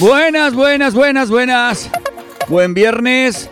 [0.00, 1.90] Buenas, buenas, buenas, buenas.
[2.46, 3.50] Buen viernes,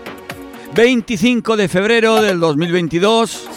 [0.74, 3.48] 25 de febrero del 2022.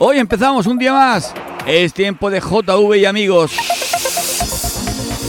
[0.00, 1.32] Hoy empezamos un día más.
[1.64, 3.52] Es tiempo de JV y amigos.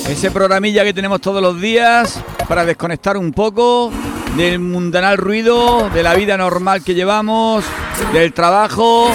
[0.10, 3.92] Ese programilla que tenemos todos los días para desconectar un poco
[4.36, 7.64] del mundanal ruido, de la vida normal que llevamos,
[8.14, 9.12] del trabajo,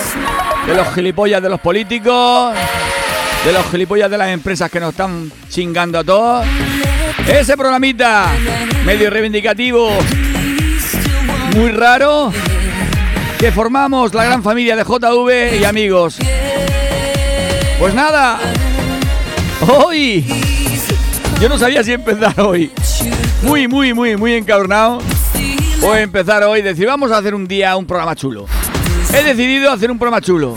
[0.64, 2.54] de los gilipollas de los políticos,
[3.45, 6.46] de los gilipollas de las empresas que nos están chingando a todos.
[7.26, 8.29] Ese programita
[8.85, 9.90] medio reivindicativo,
[11.57, 12.32] muy raro,
[13.39, 16.18] que formamos la gran familia de JV y amigos.
[17.79, 18.39] Pues nada,
[19.68, 20.24] hoy
[21.40, 22.71] yo no sabía si empezar hoy.
[23.43, 25.00] Muy, muy, muy, muy encarnado.
[25.82, 28.46] O empezar hoy, decir, vamos a hacer un día un programa chulo.
[29.13, 30.57] He decidido hacer un programa chulo.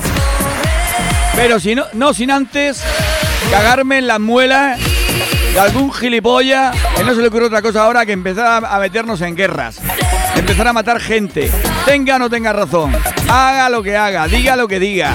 [1.36, 2.82] Pero si no, no sin antes
[3.52, 4.80] cagarme en las muelas
[5.54, 9.22] de algún gilipollas que no se le ocurre otra cosa ahora que empezar a meternos
[9.22, 9.80] en guerras.
[10.36, 11.50] Empezar a matar gente.
[11.86, 12.96] Tenga o no tenga razón.
[13.30, 15.14] Haga lo que haga, diga lo que diga.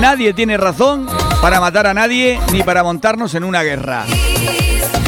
[0.00, 1.08] Nadie tiene razón
[1.40, 4.04] para matar a nadie ni para montarnos en una guerra.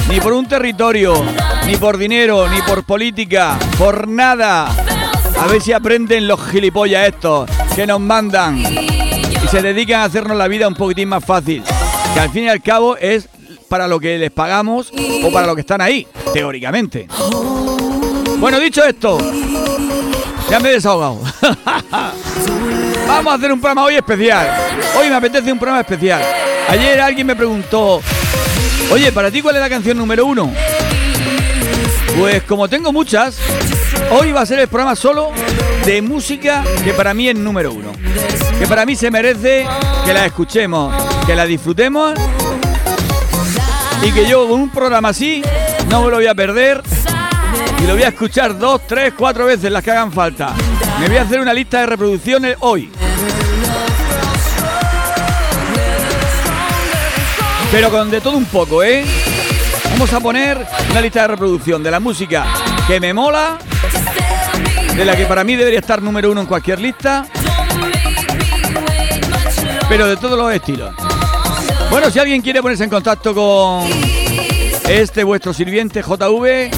[0.09, 1.25] Ni por un territorio,
[1.67, 4.67] ni por dinero, ni por política, por nada.
[4.67, 8.63] A ver si aprenden los gilipollas estos que nos mandan
[9.55, 11.63] se dedican a hacernos la vida un poquitín más fácil.
[12.13, 13.29] Que al fin y al cabo es
[13.69, 17.07] para lo que les pagamos o para lo que están ahí, teóricamente.
[18.39, 19.17] Bueno, dicho esto,
[20.51, 21.21] ya me he desahogado.
[23.07, 24.59] Vamos a hacer un programa hoy especial.
[24.99, 26.21] Hoy me apetece un programa especial.
[26.69, 28.01] Ayer alguien me preguntó,
[28.91, 30.53] oye, ¿para ti cuál es la canción número uno?
[32.19, 33.39] Pues como tengo muchas,
[34.11, 35.31] hoy va a ser el programa solo
[35.85, 37.93] de música que para mí es número uno.
[38.59, 39.67] Que para mí se merece
[40.05, 40.95] que la escuchemos,
[41.27, 42.15] que la disfrutemos
[44.03, 45.43] y que yo con un programa así
[45.89, 46.83] no me lo voy a perder
[47.83, 50.55] y lo voy a escuchar dos, tres, cuatro veces las que hagan falta.
[51.01, 52.91] Me voy a hacer una lista de reproducciones hoy.
[57.71, 59.05] Pero con de todo un poco, ¿eh?
[59.91, 62.47] Vamos a poner una lista de reproducción de la música
[62.87, 63.59] que me mola,
[64.97, 67.27] de la que para mí debería estar número uno en cualquier lista,
[69.89, 70.95] pero de todos los estilos.
[71.91, 73.89] Bueno, si alguien quiere ponerse en contacto con
[74.89, 76.71] este vuestro sirviente JV,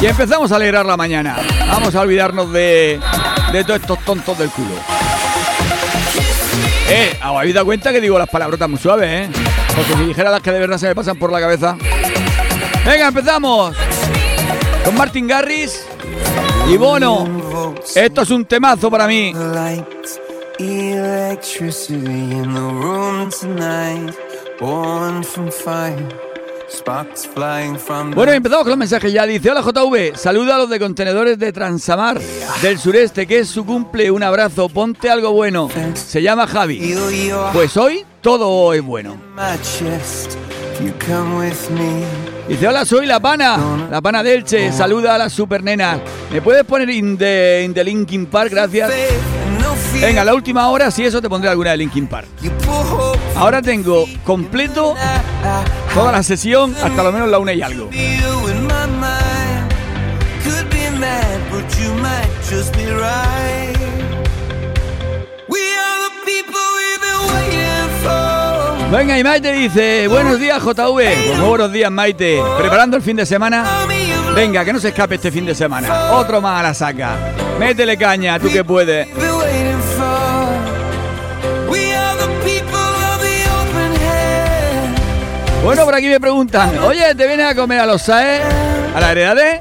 [0.00, 1.36] Y empezamos a alegrar la mañana.
[1.68, 3.00] Vamos a olvidarnos de,
[3.52, 4.74] de todos estos tontos del culo.
[6.88, 9.28] Eh, ¿os habéis dado cuenta que digo las palabrotas muy suaves, eh?
[9.74, 11.76] Porque si dijera las que de verdad se me pasan por la cabeza.
[12.86, 13.76] Venga, empezamos.
[14.84, 15.84] Con Martin Garris
[16.70, 17.74] y Bono.
[17.94, 19.32] Esto es un temazo para mí.
[28.14, 29.26] Bueno, empezamos con los mensajes ya.
[29.26, 32.20] Dice, hola JV, saluda a los de contenedores de Transamar
[32.62, 34.12] del sureste, que es su cumple.
[34.12, 35.68] Un abrazo, ponte algo bueno.
[35.94, 36.94] Se llama Javi.
[37.52, 39.16] Pues hoy todo es bueno.
[42.48, 43.58] Dice, hola, soy la pana,
[43.90, 45.98] la pana Delche, saluda a las super nenas.
[46.32, 48.50] ¿Me puedes poner in the, in the Linkin Park?
[48.50, 48.90] Gracias.
[50.00, 52.28] Venga, la última hora, si eso te pondré alguna de Linkin Park.
[53.34, 54.94] Ahora tengo completo
[55.94, 57.88] toda la sesión hasta lo menos la una y algo.
[68.96, 70.74] Venga, y Maite dice, buenos días JV.
[70.74, 72.40] Pues muy buenos días Maite.
[72.58, 73.62] ¿Preparando el fin de semana?
[74.34, 76.12] Venga, que no se escape este fin de semana.
[76.12, 77.14] Otro más a la saca.
[77.58, 79.06] Métele caña, tú que puedes.
[85.62, 88.40] Bueno, por aquí me preguntan, oye, ¿te vienes a comer a los SAE?
[88.94, 89.60] ¿A la heredad?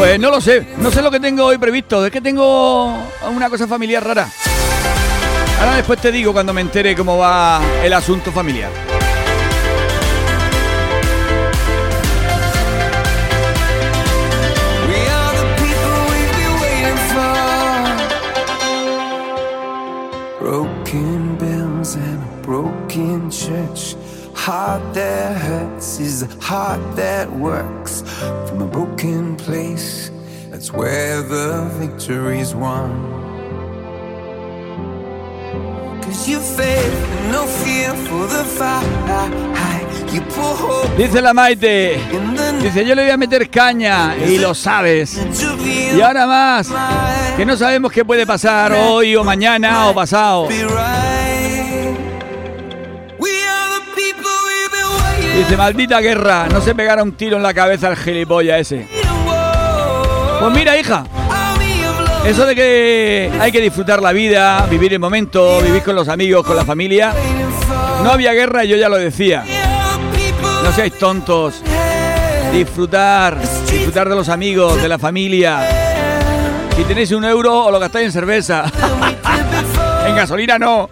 [0.00, 2.86] Pues no lo sé, no sé lo que tengo hoy previsto, es que tengo
[3.30, 4.30] una cosa familiar rara.
[5.60, 8.70] Ahora después te digo cuando me entere cómo va el asunto familiar.
[20.40, 23.96] Broken bells and a broken church.
[24.34, 28.02] Heart that hurts is a heart that works
[28.46, 30.10] from a broken place.
[30.50, 32.90] That's where the victory's won.
[36.02, 36.94] Cause you faith
[37.30, 39.80] no fear for the fight.
[40.96, 41.98] Dice la Maite.
[42.60, 45.20] Dice, yo le voy a meter caña y lo sabes.
[45.94, 46.68] Y ahora más,
[47.36, 50.48] que no sabemos qué puede pasar hoy o mañana o pasado.
[55.40, 58.86] Dice, maldita guerra, no se pegara un tiro en la cabeza al gilipollas ese.
[60.38, 61.06] Pues mira, hija,
[62.26, 66.46] eso de que hay que disfrutar la vida, vivir el momento, vivir con los amigos,
[66.46, 67.14] con la familia.
[68.04, 69.42] No había guerra yo ya lo decía.
[70.62, 71.62] No seáis tontos.
[72.52, 75.66] Disfrutar, disfrutar de los amigos, de la familia.
[76.76, 78.64] Si tenéis un euro, o lo gastáis en cerveza.
[80.06, 80.90] en gasolina no.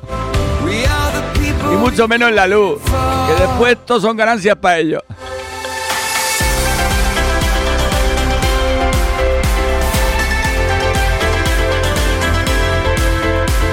[1.90, 2.79] Mucho menos en la luz.
[2.82, 5.02] Que después todos son ganancias para ellos.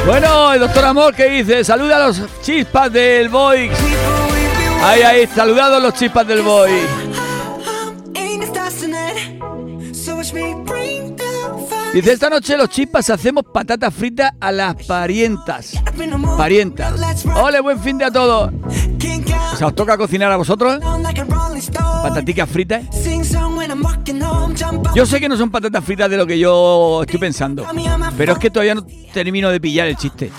[0.05, 3.69] Bueno, el doctor Amor que dice, saluda a los chispas del boy.
[4.81, 6.71] Ahí, ahí, saludados los chispas del boy.
[11.95, 15.81] Dice, esta noche los chispas hacemos patatas fritas a las parientas.
[16.37, 16.93] Parientas.
[17.41, 18.51] Ole, buen fin de a todos.
[19.53, 20.77] O sea, ¿os toca cocinar a vosotros?
[22.03, 22.83] ¿Pataticas fritas?
[24.93, 27.65] Yo sé que no son patatas fritas de lo que yo estoy pensando,
[28.17, 30.33] pero es que todavía no termino de pillar el chiste.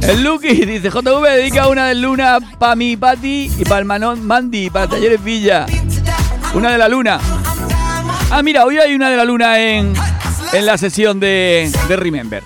[0.00, 4.26] El Lucky dice, JV dedica una de luna para mi Pati y para el Manón
[4.26, 5.66] Mandy, para Talleres Villa.
[6.54, 7.18] Una de la luna.
[8.30, 9.92] Ah, mira, hoy hay una de la luna en,
[10.52, 12.42] en la sesión de, de Remember.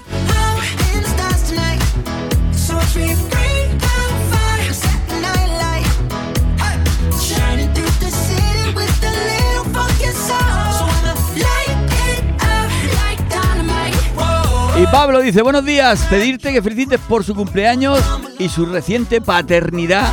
[14.81, 18.01] Y Pablo dice, buenos días, pedirte que felicites por su cumpleaños
[18.39, 20.07] y su reciente paternidad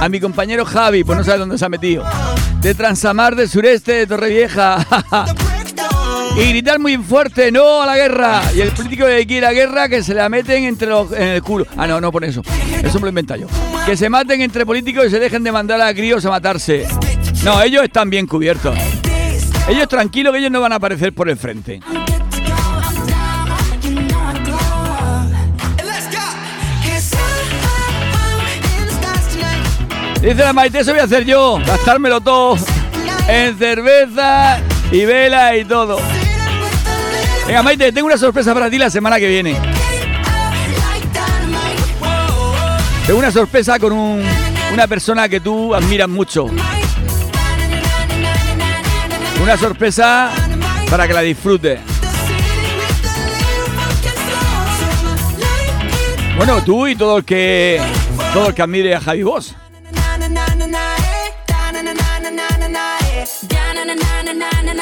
[0.00, 2.04] a mi compañero Javi, pues no sabe dónde se ha metido,
[2.62, 4.86] de Transamar del sureste de Torrevieja.
[6.36, 8.42] y gritar muy fuerte, no a la guerra.
[8.54, 11.42] Y el político de aquí la guerra que se la meten entre los, en el
[11.42, 11.66] culo.
[11.76, 12.42] Ah, no, no pone eso.
[12.82, 13.48] Eso me lo invento yo.
[13.84, 16.86] Que se maten entre políticos y se dejen de mandar a críos a matarse.
[17.44, 18.78] No, ellos están bien cubiertos.
[19.68, 21.80] Ellos tranquilos que ellos no van a aparecer por el frente.
[30.22, 32.56] Dice la Maite, eso voy a hacer yo, gastármelo todo
[33.26, 34.60] en cerveza
[34.92, 35.98] y vela y todo.
[37.44, 39.56] Venga, Maite, tengo una sorpresa para ti la semana que viene.
[43.04, 46.46] Tengo una sorpresa con una persona que tú admiras mucho.
[49.42, 50.30] Una sorpresa
[50.88, 51.80] para que la disfrutes.
[56.36, 57.80] Bueno, tú y todo el que
[58.32, 59.56] todo el que admire a Javi Boss.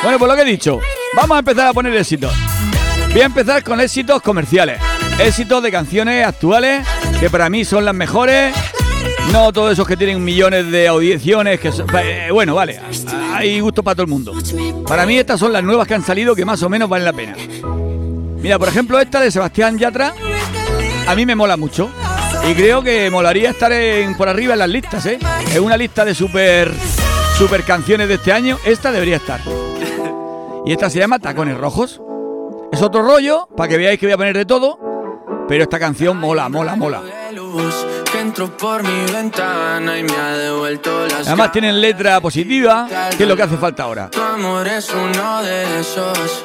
[0.02, 0.80] Bueno, pues lo que he dicho,
[1.14, 2.32] vamos a empezar a poner éxitos.
[3.12, 4.80] Voy a empezar con éxitos comerciales,
[5.18, 6.86] éxitos de canciones actuales
[7.18, 8.54] que para mí son las mejores.
[9.32, 11.70] No todos esos que tienen millones de audiciones, que
[12.02, 12.80] eh, bueno, vale,
[13.34, 14.34] hay gusto para todo el mundo.
[14.86, 17.12] Para mí estas son las nuevas que han salido que más o menos valen la
[17.12, 17.36] pena.
[18.40, 20.14] Mira, por ejemplo, esta de Sebastián Yatra,
[21.06, 21.90] a mí me mola mucho.
[22.48, 23.72] Y creo que molaría estar
[24.16, 25.18] por arriba en las listas, ¿eh?
[25.54, 26.72] En una lista de super,
[27.36, 29.40] super canciones de este año, esta debería estar.
[30.64, 32.00] Y esta se llama Tacones Rojos.
[32.72, 34.78] Es otro rollo, para que veáis que voy a poner de todo,
[35.48, 37.02] pero esta canción mola, mola, mola.
[41.26, 44.10] Además tienen letra positiva, que es lo que hace falta ahora.
[44.10, 46.44] Tu amor es uno de esos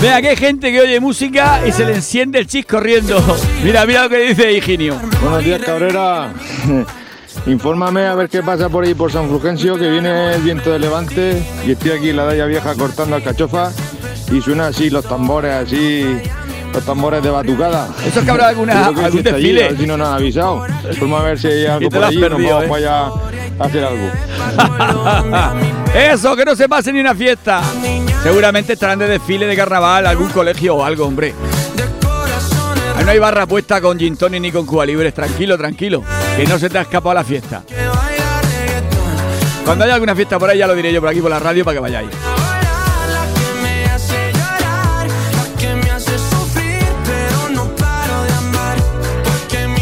[0.00, 3.22] Vea que hay gente que oye música y se le enciende el chis corriendo.
[3.62, 4.98] Mira, mira lo que dice Higinio.
[5.20, 6.32] Buenos días, Cabrera.
[7.46, 10.78] Infórmame a ver qué pasa por ahí por San Fulgencio, que viene el viento de
[10.78, 13.76] levante y estoy aquí en la Daya Vieja cortando alcachofas
[14.32, 16.18] y suena así los tambores, así,
[16.72, 17.88] los tambores de batucada.
[18.04, 19.64] Eso es que habrá alguna, algún está allí, desfile.
[19.64, 20.66] a ver si no nos han avisado.
[20.98, 22.68] Vamos a ver si hay algo por allí y nos perdido, vamos ¿eh?
[22.68, 24.10] para allá hacer algo.
[25.94, 27.62] Eso, que no se pase ni una fiesta.
[28.22, 31.34] Seguramente estarán de desfile de carnaval, algún colegio o algo, hombre.
[32.96, 35.14] Ahí no hay barra puesta con gin tonic ni con Cuba Libres.
[35.14, 36.02] Tranquilo, tranquilo.
[36.36, 37.62] Que no se te ha escapado la fiesta.
[39.64, 41.64] Cuando haya alguna fiesta por ahí ya lo diré yo por aquí por la radio
[41.64, 42.10] para que vayáis.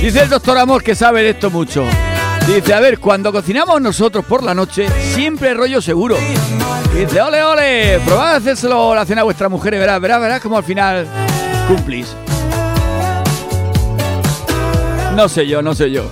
[0.01, 1.85] Dice el doctor Amor que sabe de esto mucho.
[2.49, 6.17] Dice, a ver, cuando cocinamos nosotros por la noche, siempre rollo seguro.
[6.95, 10.41] Dice, ole, ole, probad a hacérselo la cena a vuestra mujer y verás, verás, verás
[10.41, 11.07] como al final
[11.69, 12.09] cumplís.
[15.15, 16.11] No sé yo, no sé yo.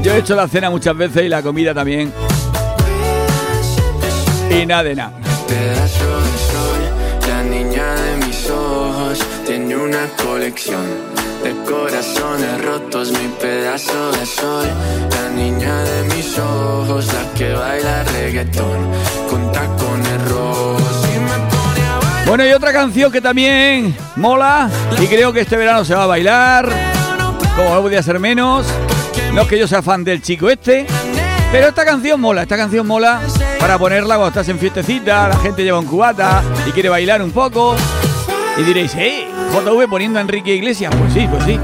[0.00, 2.12] Yo he hecho la cena muchas veces y la comida también.
[4.48, 5.12] Y nada de nada.
[5.48, 6.04] pedazo
[7.20, 11.11] de la niña de mis ojos tiene una colección
[11.64, 14.66] corazones rotos, mi pedazo de sol,
[15.10, 18.78] la niña de mis ojos, la que baila reggaetón
[19.28, 20.82] con tacones rojos.
[22.26, 26.06] Bueno, y otra canción que también mola y creo que este verano se va a
[26.06, 26.68] bailar,
[27.56, 28.66] como no podía ser menos.
[29.34, 30.86] No es que yo sea fan del chico este,
[31.50, 33.20] pero esta canción mola, esta canción mola
[33.58, 37.32] para ponerla cuando estás en fiestecita, la gente lleva un cubata y quiere bailar un
[37.32, 37.76] poco.
[38.58, 39.26] Y diréis, ¿eh?
[39.52, 40.94] JV poniendo a Enrique Iglesias.
[40.96, 41.58] Pues sí, pues sí.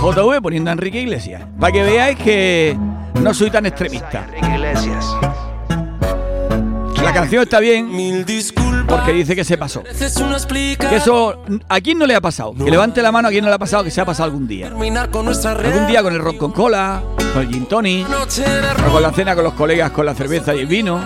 [0.00, 1.42] JV poniendo a Enrique Iglesias.
[1.58, 2.76] Para que veáis que
[3.20, 4.26] no soy tan extremista.
[7.02, 8.84] La canción está bien Mil disculpas.
[8.88, 9.82] porque dice que se pasó.
[9.84, 12.52] Que eso, ¿a quién no le ha pasado?
[12.54, 14.46] Que levante la mano a quién no le ha pasado que se ha pasado algún
[14.48, 14.66] día.
[14.66, 17.00] Algún día con el rock con cola,
[17.32, 20.60] con el gin tonic, o con la cena con los colegas con la cerveza y
[20.60, 20.98] el vino.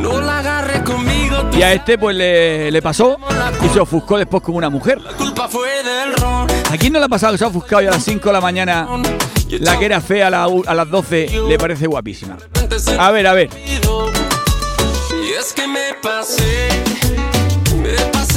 [0.00, 1.23] No la agarres conmigo.
[1.56, 3.16] Y a este pues le, le pasó
[3.64, 5.00] y se ofuscó después como una mujer.
[5.00, 6.14] La culpa fue del.
[6.70, 8.32] ¿A quién no le ha pasado que se ha ofuscado y a las 5 de
[8.32, 8.88] la mañana
[9.60, 12.36] la que era fea a, la u- a las 12 le parece guapísima?
[12.98, 13.50] A ver, a ver.
[13.64, 16.68] Y es que me pasé,
[17.76, 18.33] me pasé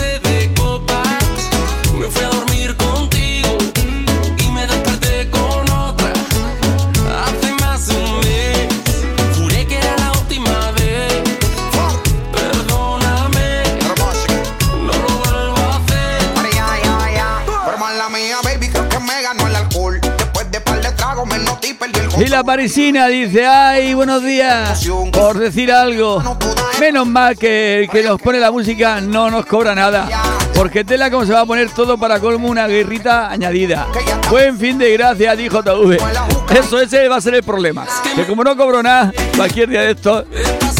[22.20, 26.22] y la parisina dice, ay, buenos días, por decir algo.
[26.80, 30.08] Menos mal que el que nos pone la música no nos cobra nada.
[30.56, 33.88] Porque tela como se va a poner todo para colmo una guerrita añadida.
[34.30, 35.98] Buen fin de gracias, dijo JV.
[36.58, 37.86] Eso ese va a ser el problema.
[38.16, 40.26] Que como no cobro nada, cualquier día de estos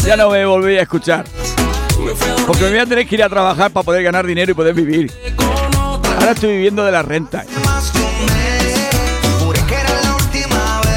[0.04, 1.24] ya no me volvéis a escuchar.
[2.46, 4.74] Porque me voy a tener que ir a trabajar para poder ganar dinero y poder
[4.74, 5.12] vivir.
[6.18, 7.44] Ahora estoy viviendo de la renta.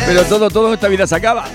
[0.05, 1.46] Pero todo, todo esta vida se acaba.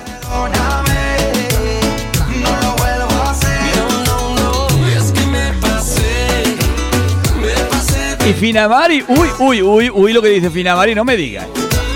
[8.28, 11.46] Y Finamari, uy, uy, uy, uy, lo que dice Finamari, no me digas.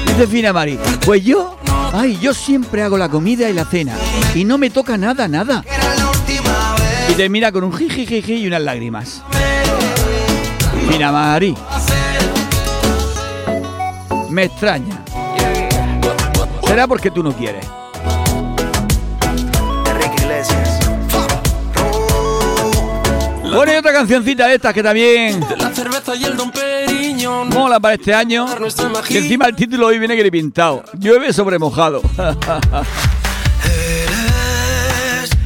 [0.07, 1.59] Dice Finamari, pues yo,
[1.92, 3.95] ay, yo siempre hago la comida y la cena.
[4.35, 5.64] Y no me toca nada, nada.
[7.09, 9.23] Y termina con un jijijiji y unas lágrimas.
[10.88, 11.57] Finamari.
[14.28, 15.10] Me extraña.
[16.71, 17.67] Será porque tú no quieres.
[19.87, 20.79] Enrique Iglesias.
[23.43, 27.49] Bueno, y otra cancioncita de estas que también la cerveza y el don Periñón.
[27.49, 28.47] mola para este año.
[29.09, 30.85] Que encima el título hoy viene que le pintado.
[30.97, 32.03] Llueve sobre mojado.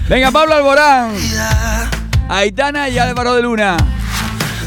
[0.06, 1.14] Venga, Pablo Alborán.
[2.28, 3.78] Aitana y Álvaro de Luna.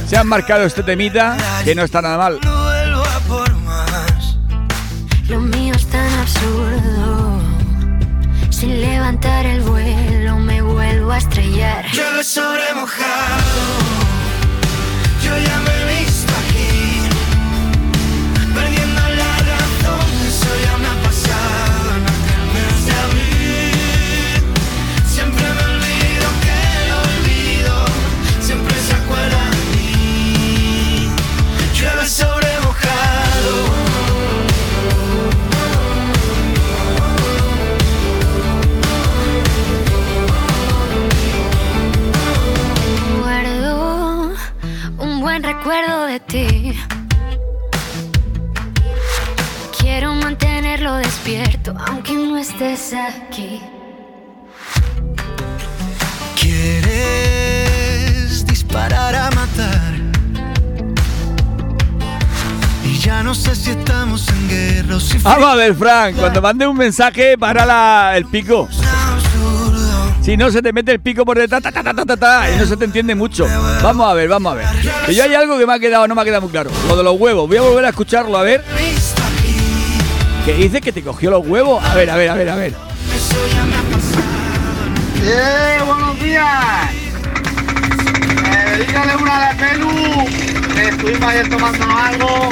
[0.08, 2.40] Se han marcado este temita, que no está nada mal.
[2.42, 4.40] No vuelvo a por más.
[6.28, 7.42] Absurdo.
[8.50, 11.86] Sin levantar el vuelo me vuelvo a estrellar.
[11.94, 13.62] Llueve sobre mojado.
[15.24, 15.67] Yo ya me
[45.68, 46.74] recuerdo de ti.
[49.78, 53.62] Quiero mantenerlo despierto aunque no estés aquí.
[56.40, 59.94] Quieres disparar a matar.
[62.86, 66.42] Y ya no sé si estamos en guerra o si Vamos a ver, Frank, cuando
[66.42, 68.70] mande un mensaje, para la- el pico.
[70.28, 73.48] Si no, se te mete el pico por detrás, y no se te entiende mucho.
[73.82, 74.66] Vamos a ver, vamos a ver.
[75.06, 76.70] Que yo hay algo que me ha quedado, no me ha quedado muy claro.
[76.86, 77.48] Lo de los huevos.
[77.48, 78.62] Voy a volver a escucharlo, a ver.
[80.44, 81.82] Que dice que te cogió los huevos.
[81.82, 82.74] A ver, a ver, a ver, a ver.
[85.24, 86.92] ¡Eh, buenos días!
[88.52, 90.26] Eh, dígale una de Pelu,
[90.76, 92.50] que estuvimos ayer tomándonos algo.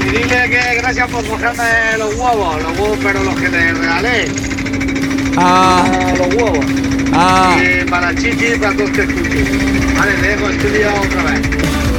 [0.00, 4.87] Y dile que gracias por cogerme los huevos, los huevos, pero los que te regalé.
[5.40, 6.66] Ah, eh, los huevos.
[7.12, 7.56] ah.
[7.62, 9.94] Y para Chichi y para todos que escuchen.
[9.96, 11.40] Vale, te dejo el tuyo otra vez.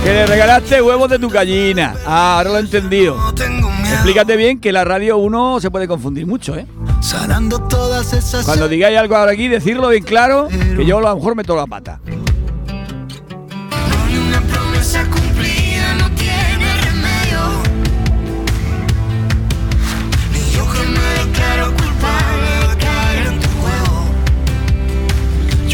[0.04, 1.94] Que le regalaste huevos de tu gallina.
[2.06, 3.18] Ah, ahora lo he entendido.
[3.92, 6.66] Explícate bien que la radio uno se puede confundir mucho, ¿eh?
[7.02, 11.16] Sanando todas esas Cuando digáis algo ahora aquí, decirlo bien claro, que yo a lo
[11.16, 12.00] mejor meto la pata.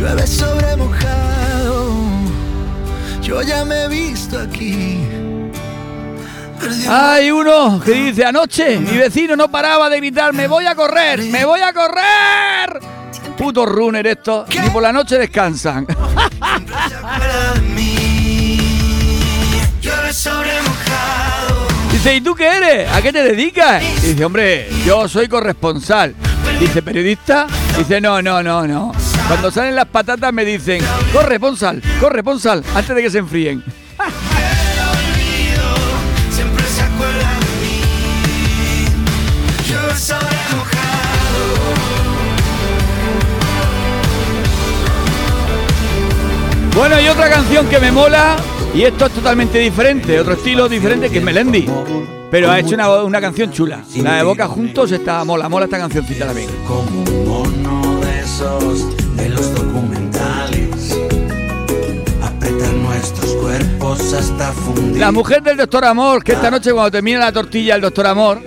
[0.05, 1.95] Llueve sobre mojado.
[3.23, 4.99] Yo ya me he visto aquí.
[6.87, 11.23] Hay uno que dice anoche mi vecino no paraba de gritar me voy a correr,
[11.23, 12.79] me voy a correr.
[13.35, 15.87] Puto runner esto, ni por la noche descansan.
[21.91, 22.91] Dice, ¿y tú qué eres?
[22.91, 23.81] ¿A qué te dedicas?
[24.01, 26.13] Dice, hombre, yo soy corresponsal.
[26.59, 27.47] Dice, ¿periodista?
[27.77, 28.91] Dice, no, no, no, no.
[29.27, 33.09] Cuando salen las patatas me dicen, corre, pon sal, corre, pon sal, antes de que
[33.09, 33.63] se enfríen.
[46.75, 48.35] Bueno, y otra canción que me mola,
[48.73, 51.67] y esto es totalmente diferente, otro estilo diferente, que es Melendi.
[52.29, 53.81] Pero ha hecho una, una canción chula.
[53.97, 56.49] La de Boca Juntos está mola, mola esta cancioncita también.
[58.37, 60.99] De los documentales.
[62.21, 64.99] Apretar nuestros cuerpos hasta fundir.
[64.99, 68.41] La mujer del Doctor Amor, que esta noche cuando termina la tortilla el Doctor Amor,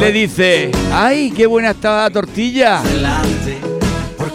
[0.00, 2.82] le dice, ¡ay, qué buena estaba la tortilla!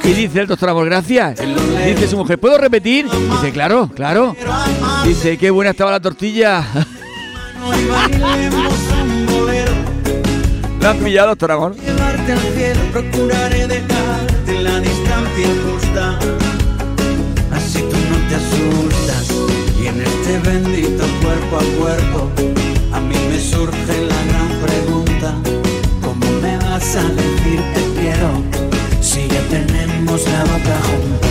[0.06, 1.38] Y dice el Doctor Amor, gracias.
[1.86, 3.10] Dice su mujer, ¿puedo repetir?
[3.10, 4.38] Dice, claro, claro.
[5.04, 6.66] Dice, qué buena estaba la tortilla.
[10.80, 11.76] ¿La has pillado, Doctor Amor?
[12.32, 16.20] Al cielo, procuraré dejarte la distancia justa.
[17.52, 19.34] Así tú no te asustas.
[19.82, 22.30] Y en este bendito cuerpo a cuerpo,
[22.94, 25.34] a mí me surge la gran pregunta:
[26.04, 28.44] ¿Cómo me vas a decir te quiero
[29.02, 31.29] si ya tenemos la boca junta?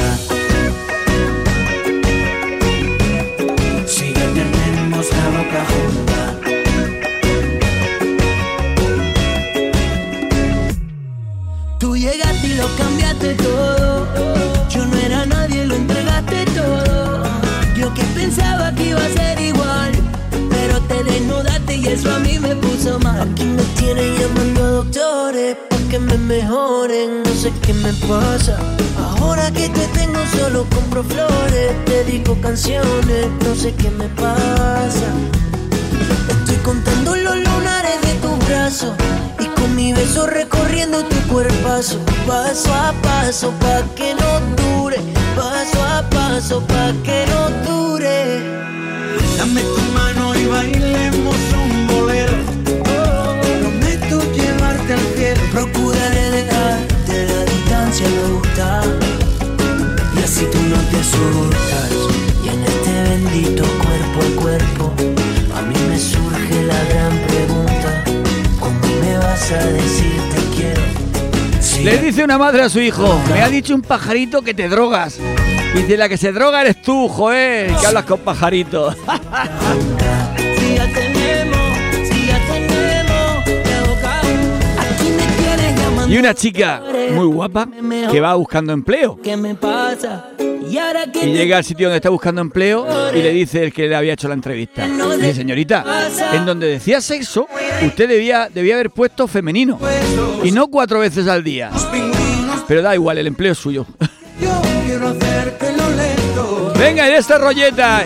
[21.67, 23.21] Te y eso a mí me puso mal.
[23.21, 28.59] Aquí me tienen llamando a doctores para que me mejoren, no sé qué me pasa.
[29.21, 35.09] Ahora que te tengo solo compro flores, dedico canciones, no sé qué me pasa.
[36.29, 38.93] Estoy contando los lunares de tus brazos
[39.41, 44.99] y con mi beso recorriendo tu cuerpazo, paso a paso pa que no dure,
[45.37, 48.59] paso a paso pa que no dure.
[49.37, 50.88] Dame tu mano y bailemos
[62.45, 64.93] Y en este bendito cuerpo a cuerpo
[65.57, 68.05] a mí me surge la gran pregunta,
[68.61, 70.83] ¿cómo me vas a decir te quiero?
[71.61, 74.69] Si Le dice una madre a su hijo, me ha dicho un pajarito que te
[74.69, 75.19] drogas.
[75.75, 78.97] Dice, la que se droga eres tú, joder, que hablas con pajaritos.
[86.09, 87.69] Y una chica muy guapa
[88.11, 89.19] que va buscando empleo.
[89.23, 94.15] Y llega al sitio donde está buscando empleo y le dice el que le había
[94.15, 94.87] hecho la entrevista.
[94.87, 95.85] Dice, señorita,
[96.33, 97.47] en donde decía sexo,
[97.85, 99.79] usted debía, debía haber puesto femenino.
[100.43, 101.71] Y no cuatro veces al día.
[102.67, 103.87] Pero da igual, el empleo es suyo.
[106.79, 108.05] Venga, de esta rolleta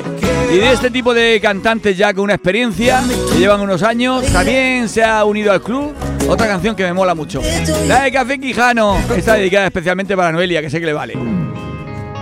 [0.52, 4.88] y de este tipo de cantantes ya con una experiencia, que llevan unos años, también
[4.88, 5.94] se ha unido al club
[6.28, 7.40] otra canción que me mola mucho.
[7.86, 8.98] La de Café Quijano.
[9.16, 11.14] Está dedicada especialmente para Noelia, que sé que le vale.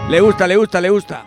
[0.08, 1.24] Le gusta, le gusta, le gusta.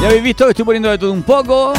[0.00, 1.74] Ya habéis visto que estoy poniendo de todo un poco.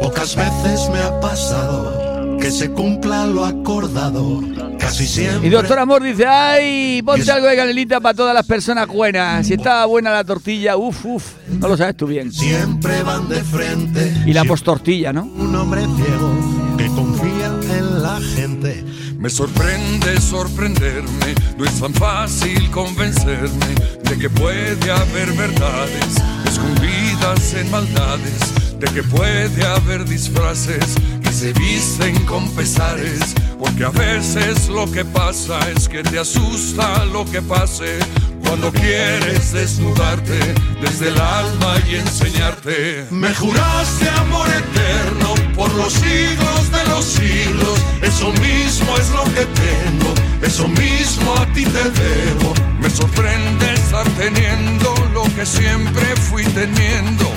[0.00, 4.40] Pocas veces me ha pasado que se cumpla lo acordado
[4.82, 5.46] Casi siempre.
[5.46, 9.46] Y doctor Amor dice, ay, ponte algo de canelita para todas las personas buenas.
[9.46, 12.32] Si estaba buena la tortilla, uff, uff, no lo sabes tú bien.
[12.32, 14.12] Siempre van de frente.
[14.26, 15.22] Y la postortilla, ¿no?
[15.22, 18.84] Un hombre ciego que confía en la gente.
[19.18, 27.70] Me sorprende sorprenderme, no es tan fácil convencerme de que puede haber verdades escondidas en
[27.70, 30.96] maldades, de que puede haber disfraces
[31.32, 37.24] se visten con pesares, porque a veces lo que pasa es que te asusta lo
[37.24, 37.98] que pase.
[38.44, 40.38] Cuando quieres desnudarte
[40.80, 47.78] desde el alma y enseñarte, Me juraste amor eterno por los siglos de los siglos.
[48.02, 52.52] Eso mismo es lo que tengo, eso mismo a ti te debo.
[52.80, 57.32] Me sorprende estar teniendo lo que siempre fui teniendo.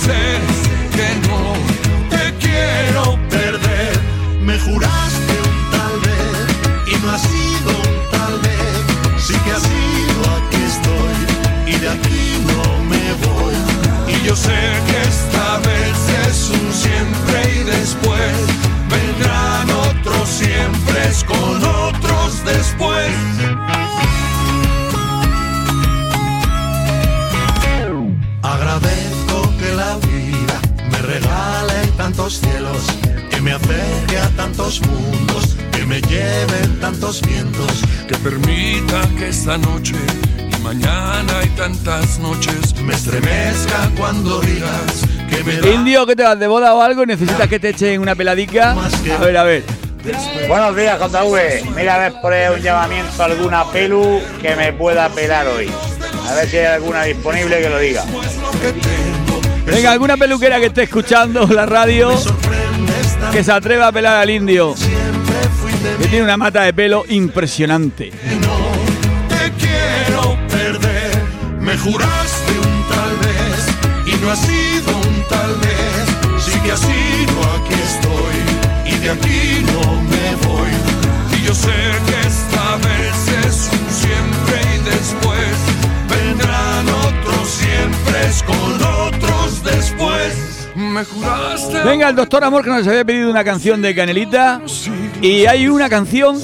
[0.00, 0.38] Sé
[0.92, 2.19] que no
[2.50, 3.92] quiero perder.
[4.40, 9.22] Me juraste un tal vez y no ha sido un tal vez.
[9.26, 11.18] Sí que ha sido, aquí estoy
[11.72, 13.54] y de aquí no me voy.
[14.14, 18.32] Y yo sé que esta vez es un siempre y después
[18.88, 23.49] vendrán otros siempre con otros después.
[32.30, 37.82] Tantos cielos, que me acerque a tantos mundos, que me lleven tantos vientos.
[38.06, 39.94] Que permita que esta noche
[40.36, 46.22] y mañana y tantas noches Me estremezca cuando digas que me da Indio, que te
[46.24, 48.72] vas de boda o algo, necesitas que te echen una peladica.
[48.72, 49.64] A ver, a ver.
[50.48, 51.74] Buenos días, JV.
[51.76, 55.70] Mira a ver por ahí un llamamiento a alguna pelu que me pueda pelar hoy.
[56.28, 58.04] A ver si hay alguna disponible que lo diga.
[59.66, 62.10] Venga, alguna peluquera que esté escuchando la radio
[63.32, 64.74] que se atreva a pelar al indio.
[65.98, 68.10] Que tiene una mata de pelo impresionante.
[69.28, 71.22] te quiero perder.
[71.60, 76.44] Me juraste un tal vez y no ha sido un tal vez.
[76.44, 79.49] Sí que ha sido, aquí estoy y de aquí
[91.84, 94.60] Venga, el doctor Amor que nos había pedido una canción de Canelita.
[95.22, 96.38] Y hay una canción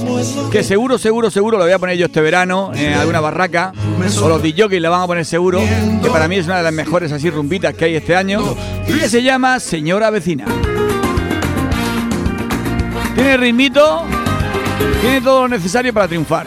[0.50, 3.72] que seguro, seguro, seguro lo voy a poner yo este verano en alguna barraca.
[4.22, 5.60] O los DJs la van a poner seguro.
[6.02, 8.56] Que para mí es una de las mejores así rumbitas que hay este año.
[8.86, 10.44] Y que se llama Señora Vecina.
[13.14, 14.04] Tiene ritmito.
[15.00, 16.46] Tiene todo lo necesario para triunfar.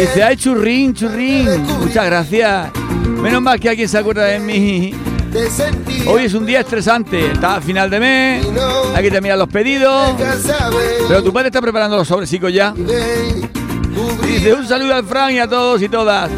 [0.00, 1.62] Dice, ay, churrín, churrín.
[1.78, 2.70] Muchas gracias.
[3.06, 4.94] Menos mal que alguien se acuerda de mí.
[6.06, 7.32] Hoy es un día estresante.
[7.32, 8.46] Está a final de mes.
[8.94, 10.12] Hay que terminar los pedidos.
[11.06, 12.72] Pero tu padre está preparando los sobrecicos ya.
[14.26, 16.30] Dice, un saludo al Fran y a todos y todas.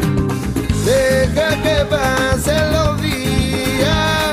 [0.83, 4.31] Deja que pasen los días.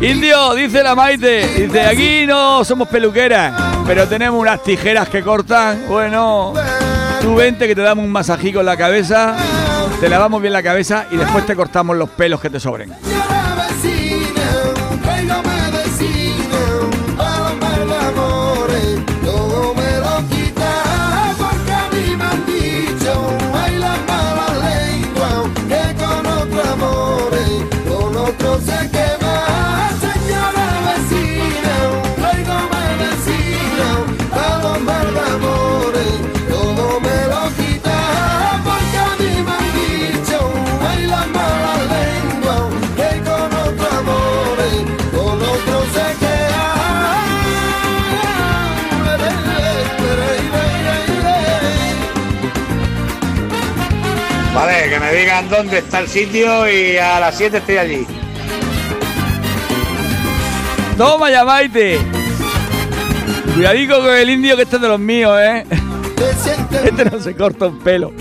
[0.00, 1.66] Indio, dice la Maite.
[1.66, 3.52] Dice, aquí no somos peluqueras,
[3.86, 5.84] pero tenemos unas tijeras que cortan.
[5.88, 6.54] Bueno,
[7.26, 9.34] tú vente que te damos un masajico en la cabeza,
[10.00, 12.92] te lavamos bien la cabeza y después te cortamos los pelos que te sobren.
[54.56, 58.06] Vale, que me digan dónde está el sitio y a las 7 estoy allí.
[60.96, 61.98] Toma ya, Maite.
[63.54, 65.66] Cuidadico con el indio que este es de los míos, ¿eh?
[66.84, 68.14] Este no se corta un pelo.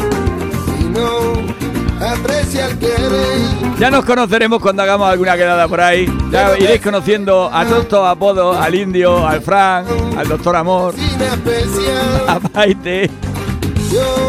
[3.79, 6.05] Ya nos conoceremos cuando hagamos alguna quedada por ahí.
[6.31, 9.85] Ya iréis conociendo a todos estos apodos, al indio, al Fran,
[10.17, 10.95] al doctor Amor,
[12.27, 13.09] a Maite.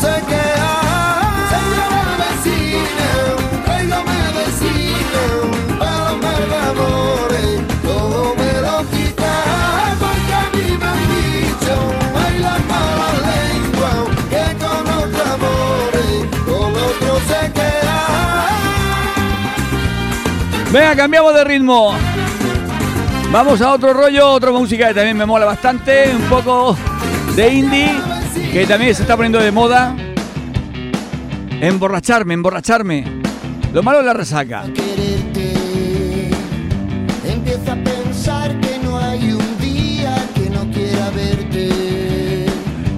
[0.00, 0.72] se queda.
[1.52, 3.08] Señora vecina,
[3.64, 5.24] tráigame vecina,
[5.78, 9.32] para me de amores, todo me lo quita,
[10.00, 11.74] porque a mí me han dicho,
[12.24, 13.98] hay las malas lenguas
[14.30, 17.98] que con otro amor, eh, con otro se queda.
[20.72, 21.94] Venga, cambiamos de ritmo.
[23.32, 26.76] Vamos a otro rollo, otra música que también me mola bastante, un poco
[27.34, 27.92] de indie,
[28.56, 29.94] que también se está poniendo de moda.
[31.60, 33.04] Emborracharme, emborracharme.
[33.74, 34.64] Lo malo es la resaca.
[34.72, 36.30] quererte.
[37.28, 42.46] Empieza a pensar que no hay un día que no quiera verte.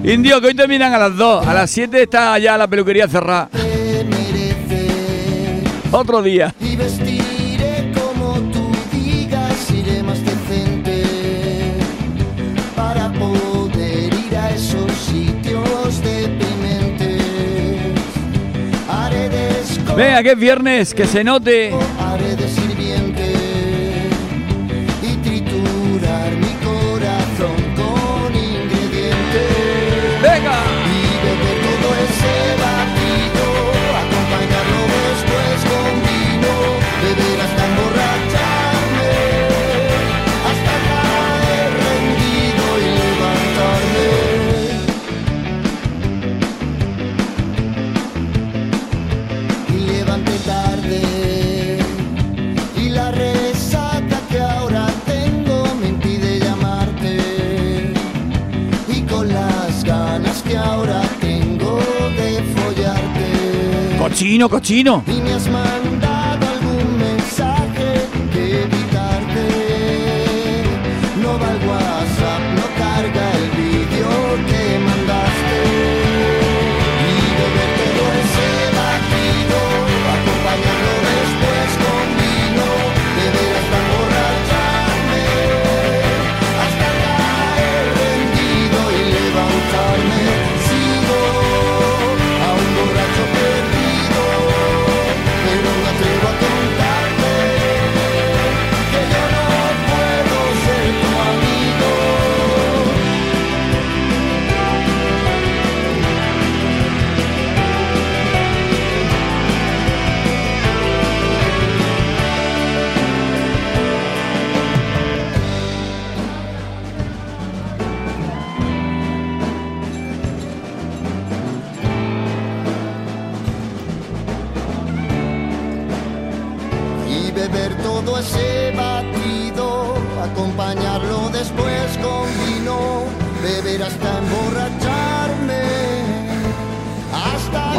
[0.05, 1.45] Indio, que hoy terminan a las 2.
[1.45, 3.49] A las 7 está ya la peluquería cerrada.
[5.91, 6.55] Otro día.
[6.61, 6.77] y
[19.99, 21.73] Venga, que es viernes, que se note.
[64.29, 65.03] Cochino, cochino.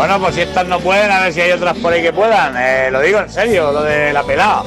[0.00, 2.54] Bueno, pues si estas no pueden, a ver si hay otras por ahí que puedan.
[2.56, 4.62] Eh, lo digo en serio, lo de la pelada.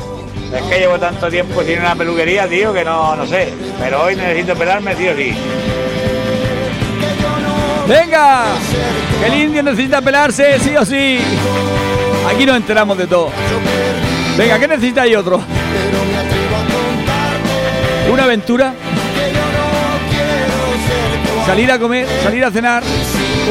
[0.55, 3.51] Es que llevo tanto tiempo sin una peluquería, tío, que no, no sé.
[3.79, 5.33] Pero hoy necesito pelarme, tío, sí.
[7.87, 8.43] Venga.
[9.19, 11.19] Que el indio necesita pelarse, sí o sí.
[12.31, 13.31] Aquí nos enteramos de todo.
[14.37, 15.41] Venga, ¿qué necesita ahí otro?
[18.11, 18.75] Una aventura.
[21.47, 22.83] Salir a comer, salir a cenar,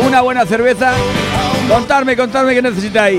[0.07, 0.95] una buena cerveza.
[1.72, 3.18] Contarme, contarme qué necesitáis.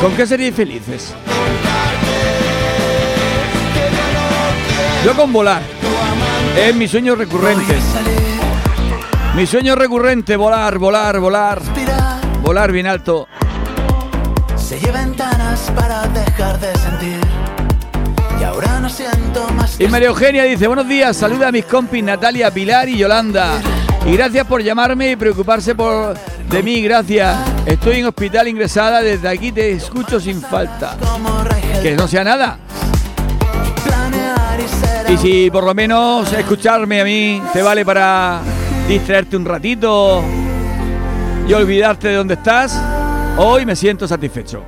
[0.00, 1.12] ¿Con qué seríais felices?
[5.04, 5.62] Yo con volar.
[6.56, 7.76] Es mi sueño recurrente.
[9.34, 11.60] Mi sueño recurrente, volar, volar, volar.
[12.40, 13.26] Volar bien alto.
[14.56, 17.18] Se lleva ventanas para dejar de sentir.
[18.40, 19.80] Y ahora no siento más.
[19.80, 23.60] Y María Eugenia dice, buenos días, saluda a mis compis Natalia, Pilar y Yolanda.
[24.06, 26.16] Y gracias por llamarme y preocuparse por
[26.48, 27.36] de mí, gracias.
[27.66, 30.96] Estoy en hospital ingresada, desde aquí te escucho sin falta.
[31.82, 32.58] Que no sea nada.
[35.08, 38.40] Y si por lo menos escucharme a mí te vale para
[38.88, 40.22] distraerte un ratito
[41.48, 42.80] y olvidarte de dónde estás,
[43.38, 44.62] hoy me siento satisfecho.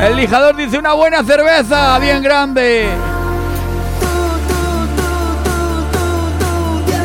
[0.00, 2.88] El lijador dice una buena cerveza, bien grande.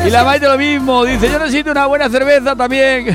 [0.04, 3.06] Y la Maite lo mismo, dice yo necesito una buena cerveza también.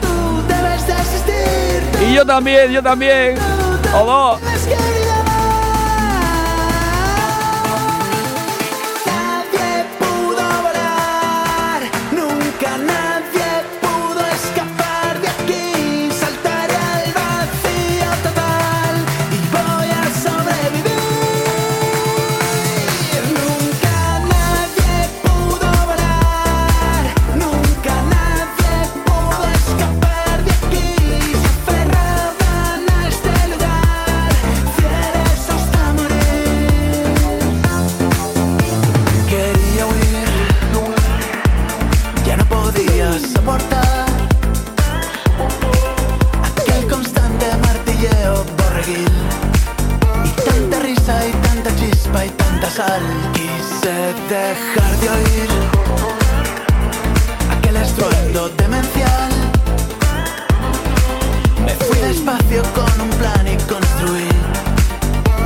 [0.47, 2.07] Debes de existir.
[2.09, 3.37] Y yo también, yo también.
[3.93, 4.41] O dos.
[54.29, 55.49] Dejar de oír
[57.57, 59.31] aquel estruendo demencial.
[61.65, 64.29] Me fui despacio con un plan y construí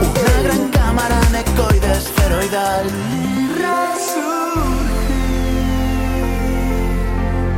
[0.02, 2.86] una gran cámara necoide esferoidal.
[3.56, 5.24] Resurgí,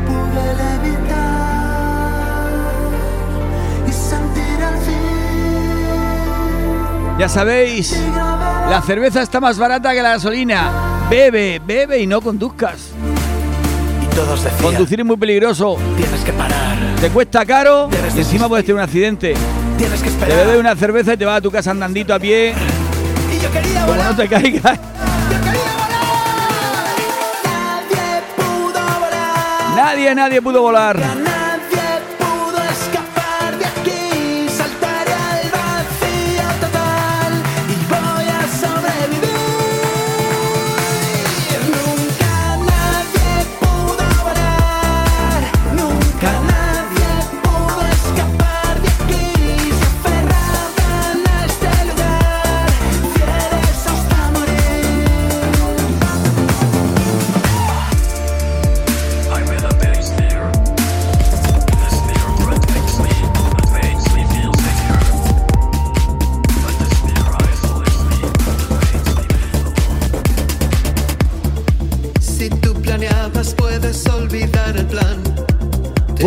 [0.05, 2.51] pude levitar
[3.87, 5.05] y sentir al fin.
[7.17, 7.99] Ya sabéis,
[8.69, 10.94] la cerveza está más barata que la gasolina.
[11.09, 12.89] Bebe, bebe y no conduzcas.
[14.03, 15.77] Y todos decían, Conducir es muy peligroso.
[15.97, 19.33] tienes que parar, Te cuesta caro y encima puedes tener un accidente.
[19.77, 20.37] tienes que Te esperar.
[20.45, 22.53] bebes una cerveza y te vas a tu casa andandito a pie.
[23.31, 24.63] Y yo quería Como volar, no te caigas.
[24.63, 26.05] yo quería volar.
[27.43, 29.75] Nadie pudo volar.
[29.75, 30.99] Nadie, nadie pudo volar.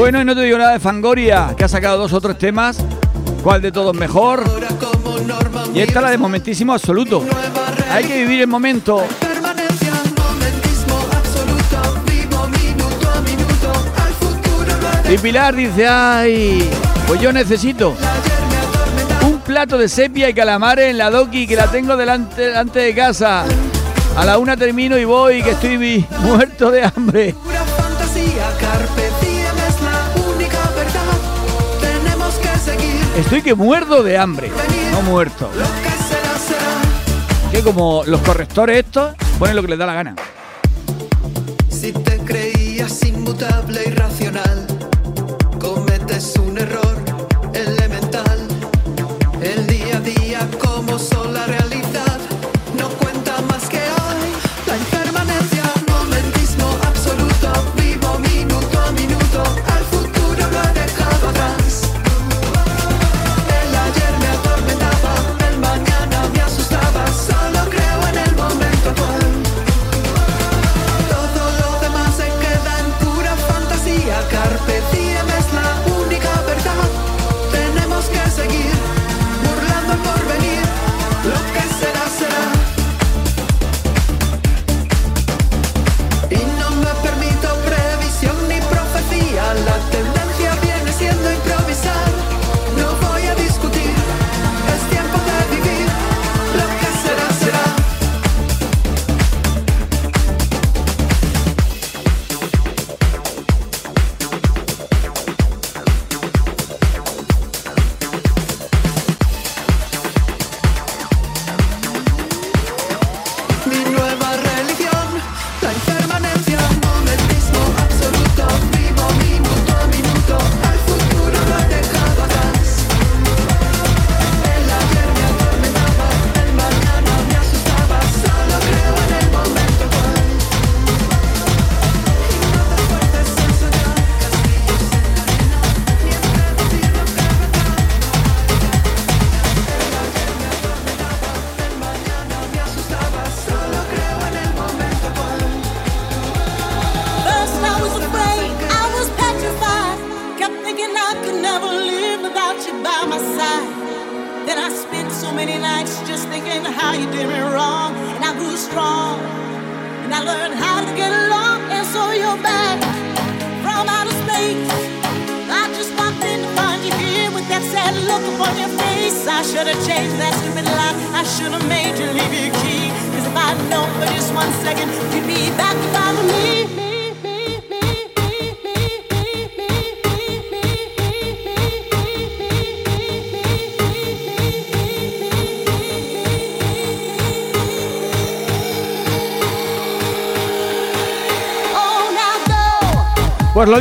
[0.08, 2.78] Bueno, y no te digo nada de Fangoria, que ha sacado dos o tres temas.
[3.42, 4.42] ¿Cuál de todos mejor?
[5.74, 7.26] Y esta la de momentísimo absoluto.
[7.90, 9.04] Hay que vivir el momento.
[15.10, 16.70] Y Pilar dice, ay,
[17.06, 17.94] pues yo necesito
[19.26, 22.94] un plato de sepia y calamares en la doki que la tengo delante, delante de
[22.94, 23.44] casa.
[24.16, 27.34] A la una termino y voy, que estoy muerto de hambre.
[33.18, 34.48] Estoy que muerdo de hambre.
[34.92, 35.50] No muerto.
[37.50, 40.14] Que como los correctores estos ponen lo que les da la gana.
[41.68, 43.90] Si te creías inmutable y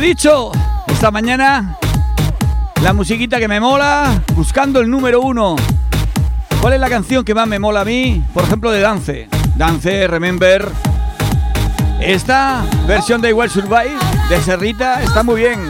[0.00, 0.52] dicho,
[0.86, 1.78] esta mañana
[2.82, 5.56] la musiquita que me mola, buscando el número uno
[6.60, 8.22] ¿Cuál es la canción que más me mola a mí?
[8.34, 9.28] Por ejemplo, de Dance.
[9.56, 10.68] Dance, Remember.
[12.00, 13.96] Esta versión de Igual Survive
[14.28, 15.60] de Serrita está muy bien.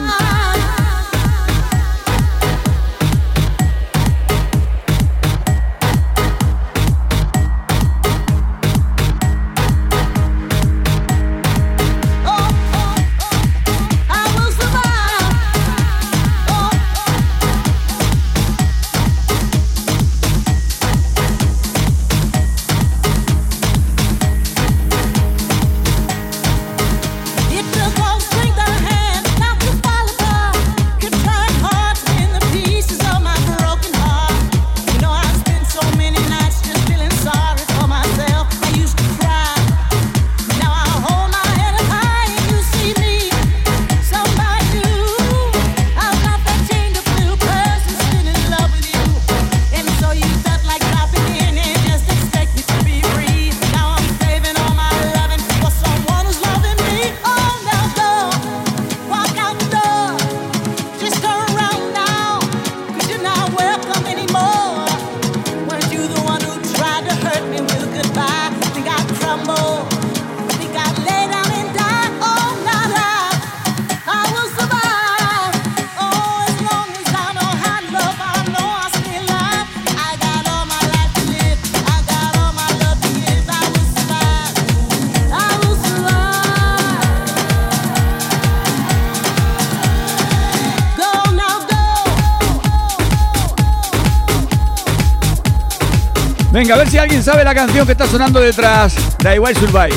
[96.71, 99.95] A ver si alguien sabe la canción que está sonando detrás de Igual Survive.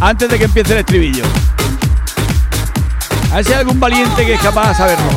[0.00, 1.24] Antes de que empiece el estribillo.
[3.32, 5.10] A ver si hay algún valiente que es capaz de saberlo.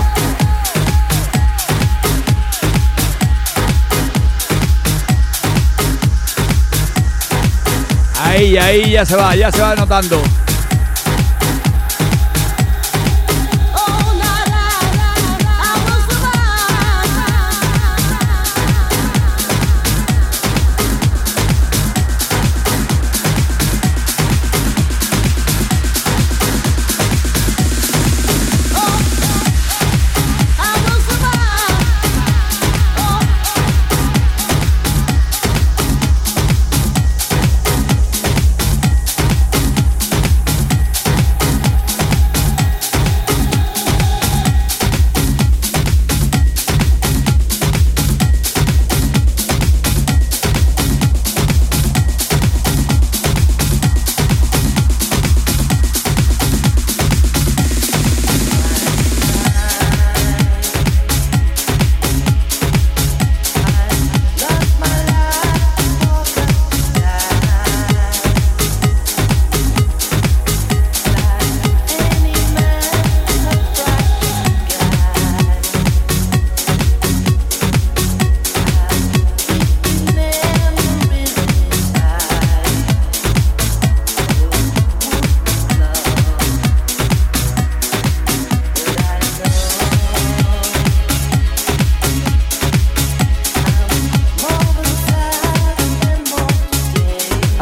[8.19, 10.23] Ahí, ahí ya se va, ya se va notando.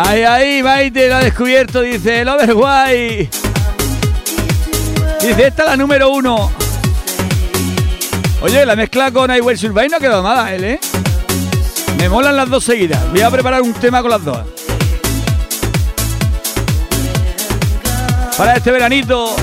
[0.06, 3.30] Ahí, ahí, Maite lo ha descubierto, dice el Overway.
[5.22, 6.51] Dice, esta es la número uno.
[8.41, 10.80] Oye, la mezcla con I Will Survive no ha quedado mala, él, ¿eh?
[11.97, 12.99] Me molan las dos seguidas.
[13.12, 14.39] Voy a preparar un tema con las dos.
[18.38, 19.38] Para este veranito.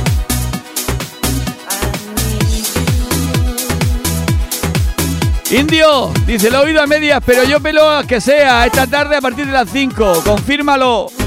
[5.50, 9.46] Indio, dice, he oído a medias, pero yo pelo que sea esta tarde a partir
[9.46, 10.22] de las 5.
[10.24, 11.19] Confírmalo.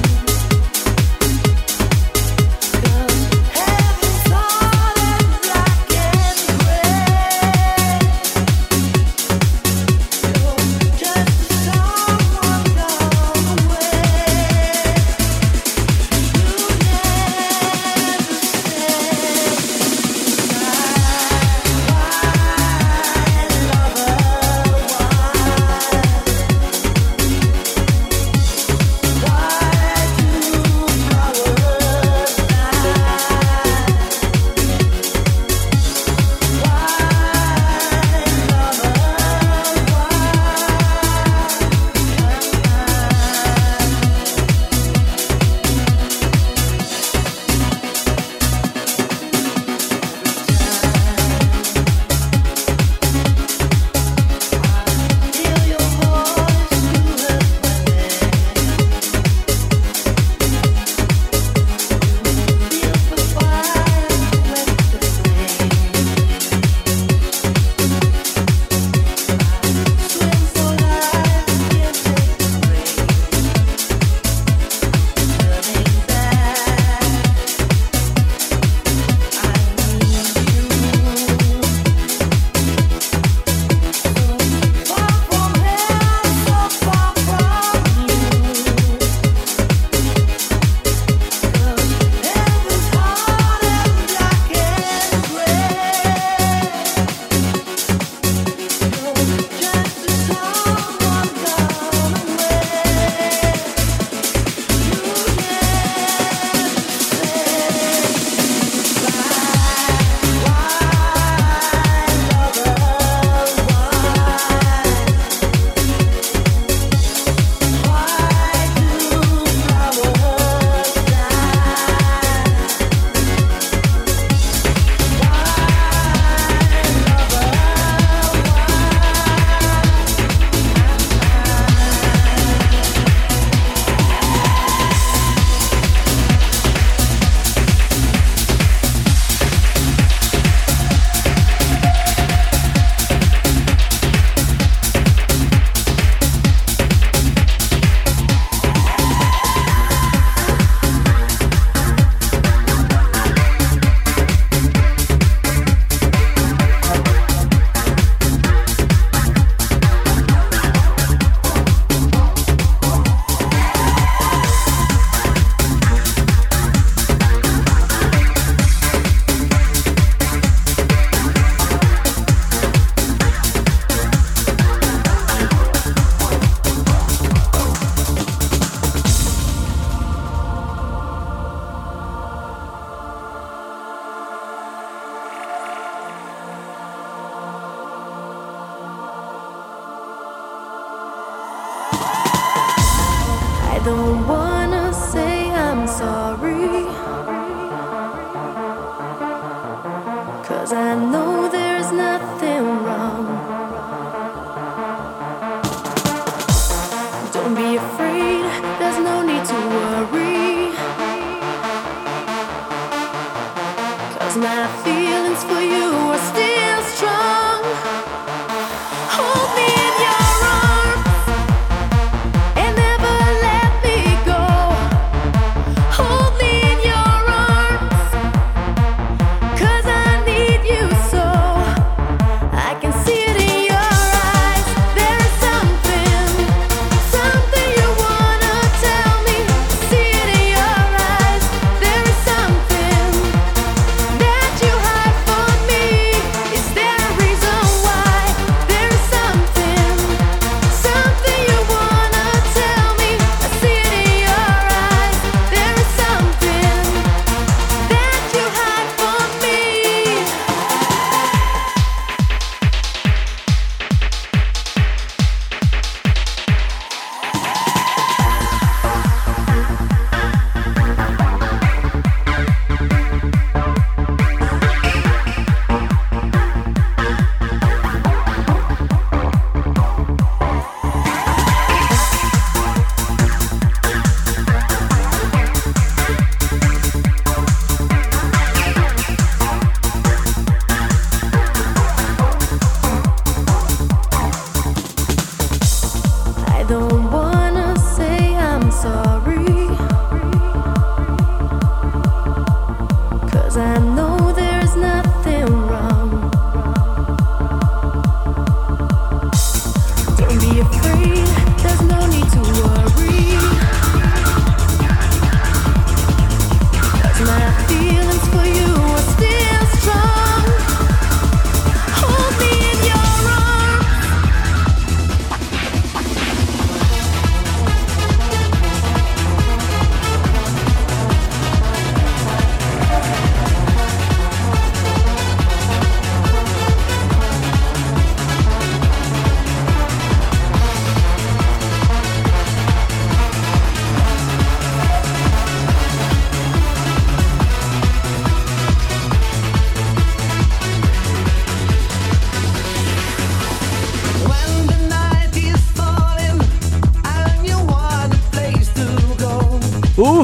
[298.84, 299.53] sorry.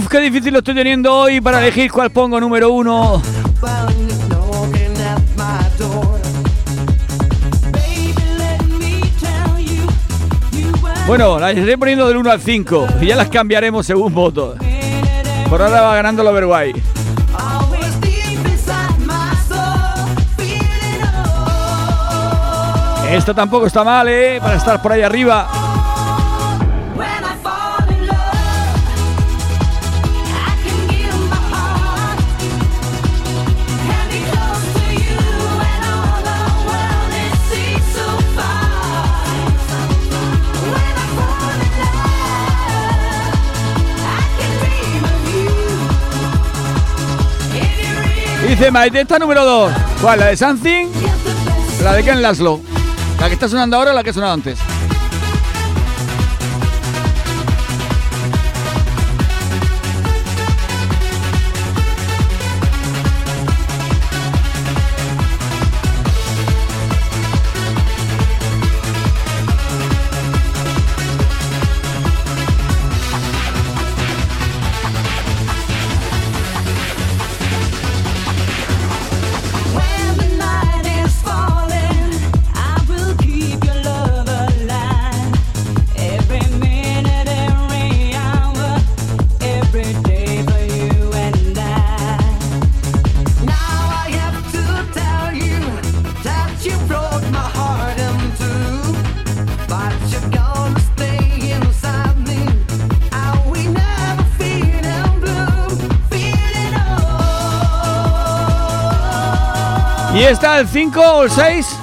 [0.09, 3.21] Qué difícil lo estoy teniendo hoy para elegir cuál pongo número uno.
[11.05, 14.55] Bueno, las iré poniendo del 1 al 5 y ya las cambiaremos según voto.
[15.47, 16.73] Por ahora va ganando la Overway.
[23.11, 24.39] Esto tampoco está mal, ¿eh?
[24.41, 25.68] Para estar por ahí arriba.
[48.49, 49.71] Dice Maitesta número 2.
[50.01, 50.19] ¿Cuál?
[50.21, 50.87] ¿La de Something?
[51.83, 52.59] ¿La de Ken Laszlo?
[53.19, 54.57] ¿La que está sonando ahora o la que ha sonado antes?
[110.13, 111.78] Y está el 5 o el 6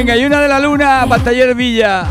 [0.00, 2.06] Venga, y una de la luna para Taller Villa.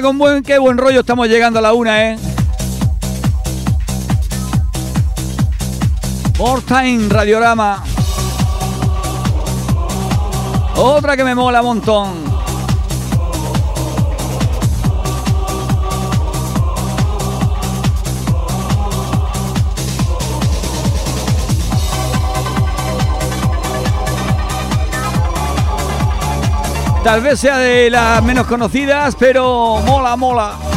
[0.00, 2.18] Con buen, qué buen rollo estamos llegando a la una, ¿eh?
[6.38, 7.84] More Time, Radiorama.
[10.76, 12.31] Otra que me mola un montón.
[27.02, 30.71] Tal vez sea de las menos conocidas, pero mola, mola.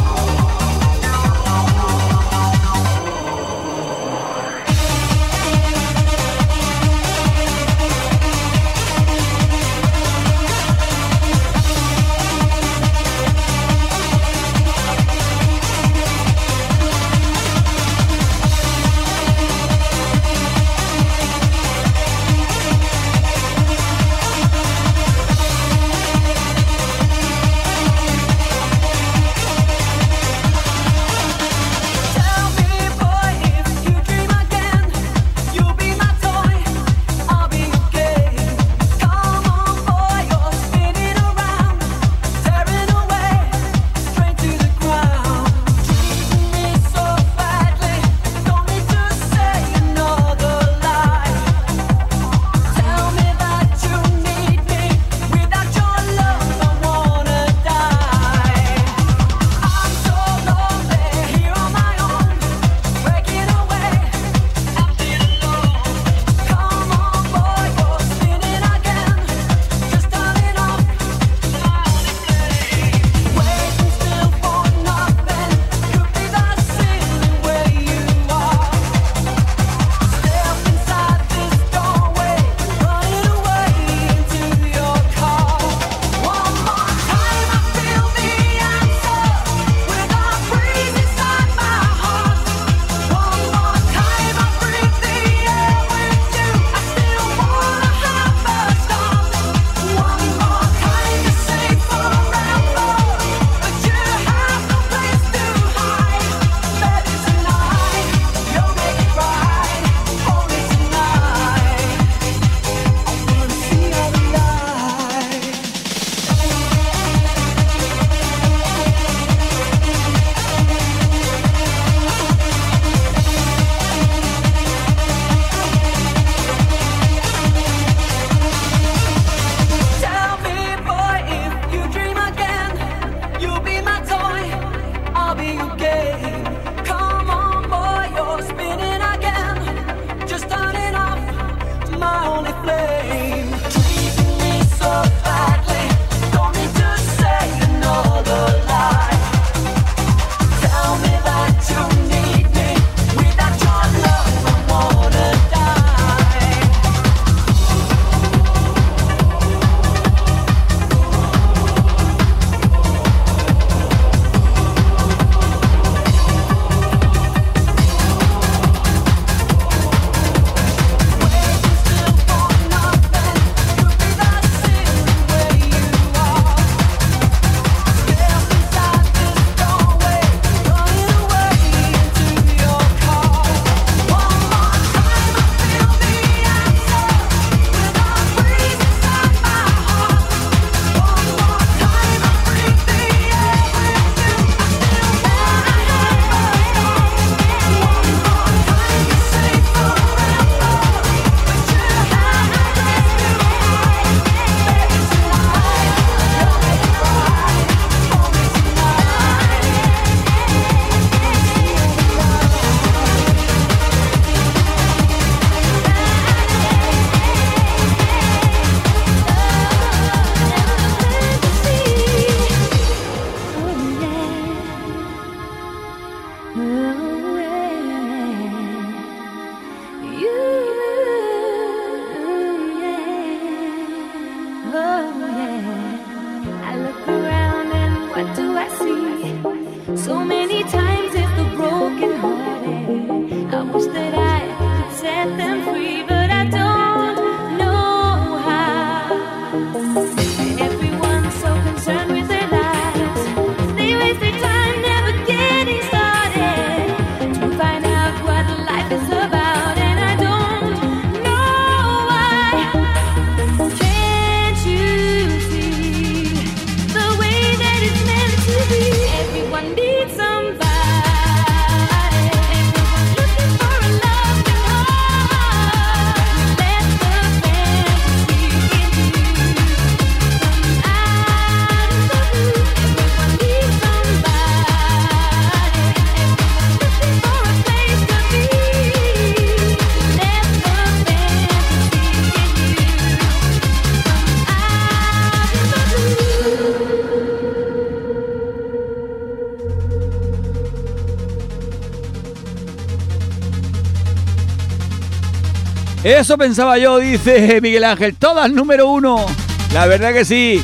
[306.16, 308.16] Eso pensaba yo, dice Miguel Ángel.
[308.16, 309.26] Todas número uno.
[309.74, 310.64] La verdad que sí.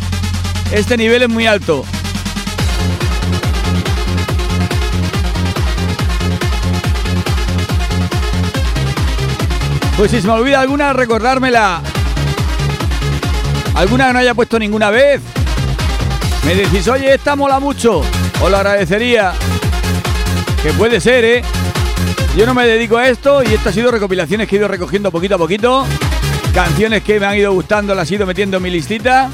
[0.72, 1.84] Este nivel es muy alto.
[9.98, 11.82] Pues si se me olvida alguna, recordármela.
[13.76, 15.22] Alguna que no haya puesto ninguna vez.
[16.46, 18.02] Me decís, oye, esta mola mucho.
[18.42, 19.34] Os lo agradecería.
[20.64, 21.44] Que puede ser, ¿eh?
[22.36, 25.12] Yo no me dedico a esto y esto ha sido recopilaciones que he ido recogiendo
[25.12, 25.86] poquito a poquito.
[26.54, 29.30] Canciones que me han ido gustando, las he ido metiendo en mi listita.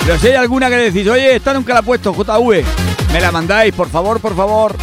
[0.00, 2.62] Pero si hay alguna que decís, oye, esta nunca la he puesto, JV,
[3.10, 4.76] me la mandáis, por favor, por favor.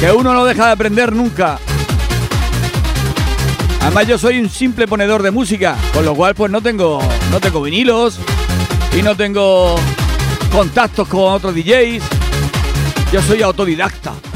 [0.00, 1.60] Que uno no deja de aprender nunca.
[3.82, 7.40] Además yo soy un simple ponedor de música, con lo cual pues no tengo, no
[7.40, 8.18] tengo vinilos
[8.98, 9.76] y no tengo
[10.50, 12.21] contactos con otros DJs.
[13.12, 14.31] Yo soy autodidacta.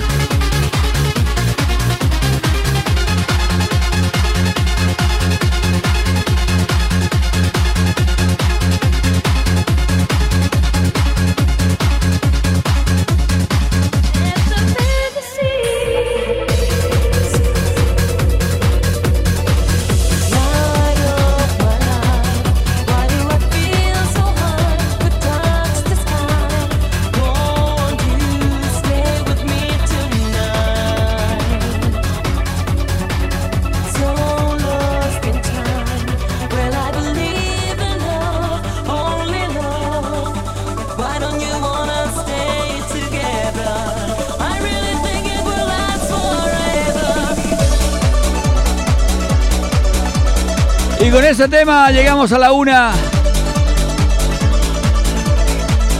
[51.37, 52.93] Ese tema llegamos a la una.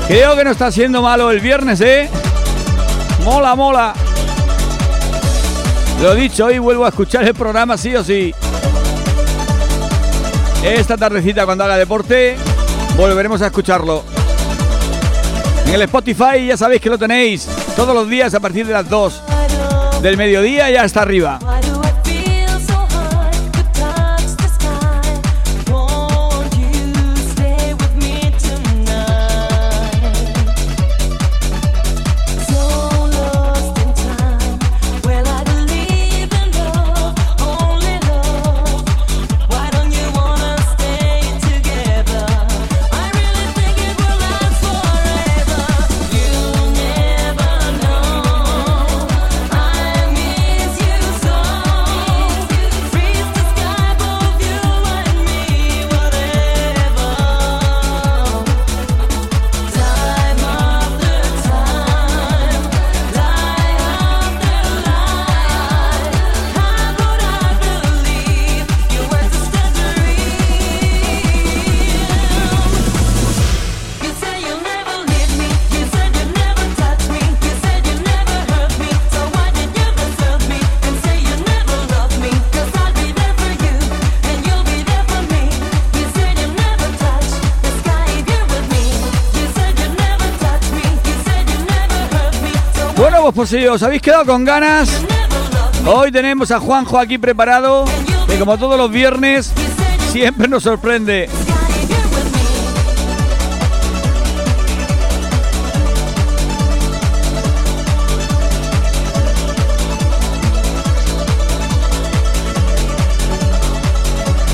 [0.09, 2.09] Creo que no está siendo malo el viernes, ¿eh?
[3.23, 3.93] Mola, mola.
[6.01, 8.35] Lo dicho, hoy vuelvo a escuchar el programa sí o sí.
[10.65, 12.39] Esta tardecita cuando haga deporte,
[12.97, 14.05] volveremos a escucharlo.
[15.67, 18.89] En el Spotify ya sabéis que lo tenéis todos los días a partir de las
[18.89, 19.23] 2
[20.01, 21.39] del mediodía ya está arriba.
[93.37, 94.89] Por si os habéis quedado con ganas,
[95.85, 97.85] hoy tenemos a Juanjo aquí preparado,
[98.27, 99.53] que como todos los viernes,
[100.11, 101.29] siempre nos sorprende.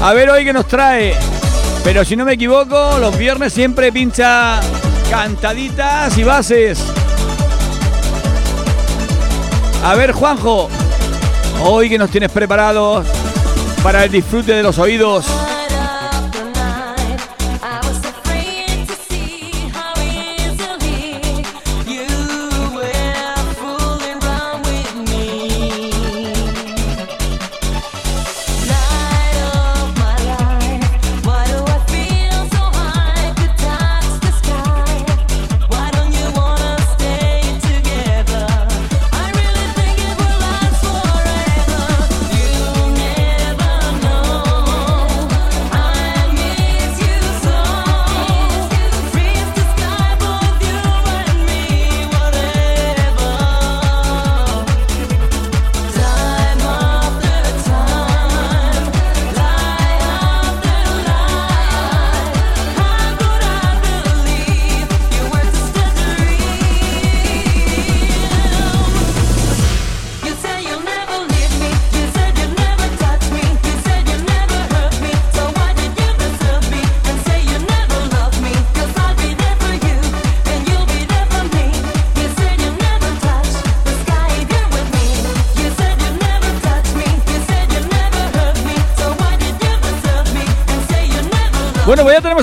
[0.00, 1.14] A ver hoy qué nos trae.
[1.84, 4.58] Pero si no me equivoco, los viernes siempre pincha
[5.08, 6.84] cantaditas y bases.
[9.82, 10.68] A ver, Juanjo,
[11.64, 13.04] hoy que nos tienes preparados
[13.82, 15.26] para el disfrute de los oídos.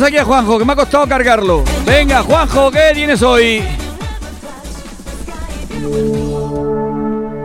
[0.10, 1.64] aquí a Juanjo, que me ha costado cargarlo.
[1.86, 3.62] Venga, Juanjo, ¿qué tienes hoy?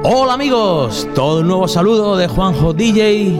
[0.03, 3.39] Hola amigos, todo un nuevo saludo de Juanjo DJ.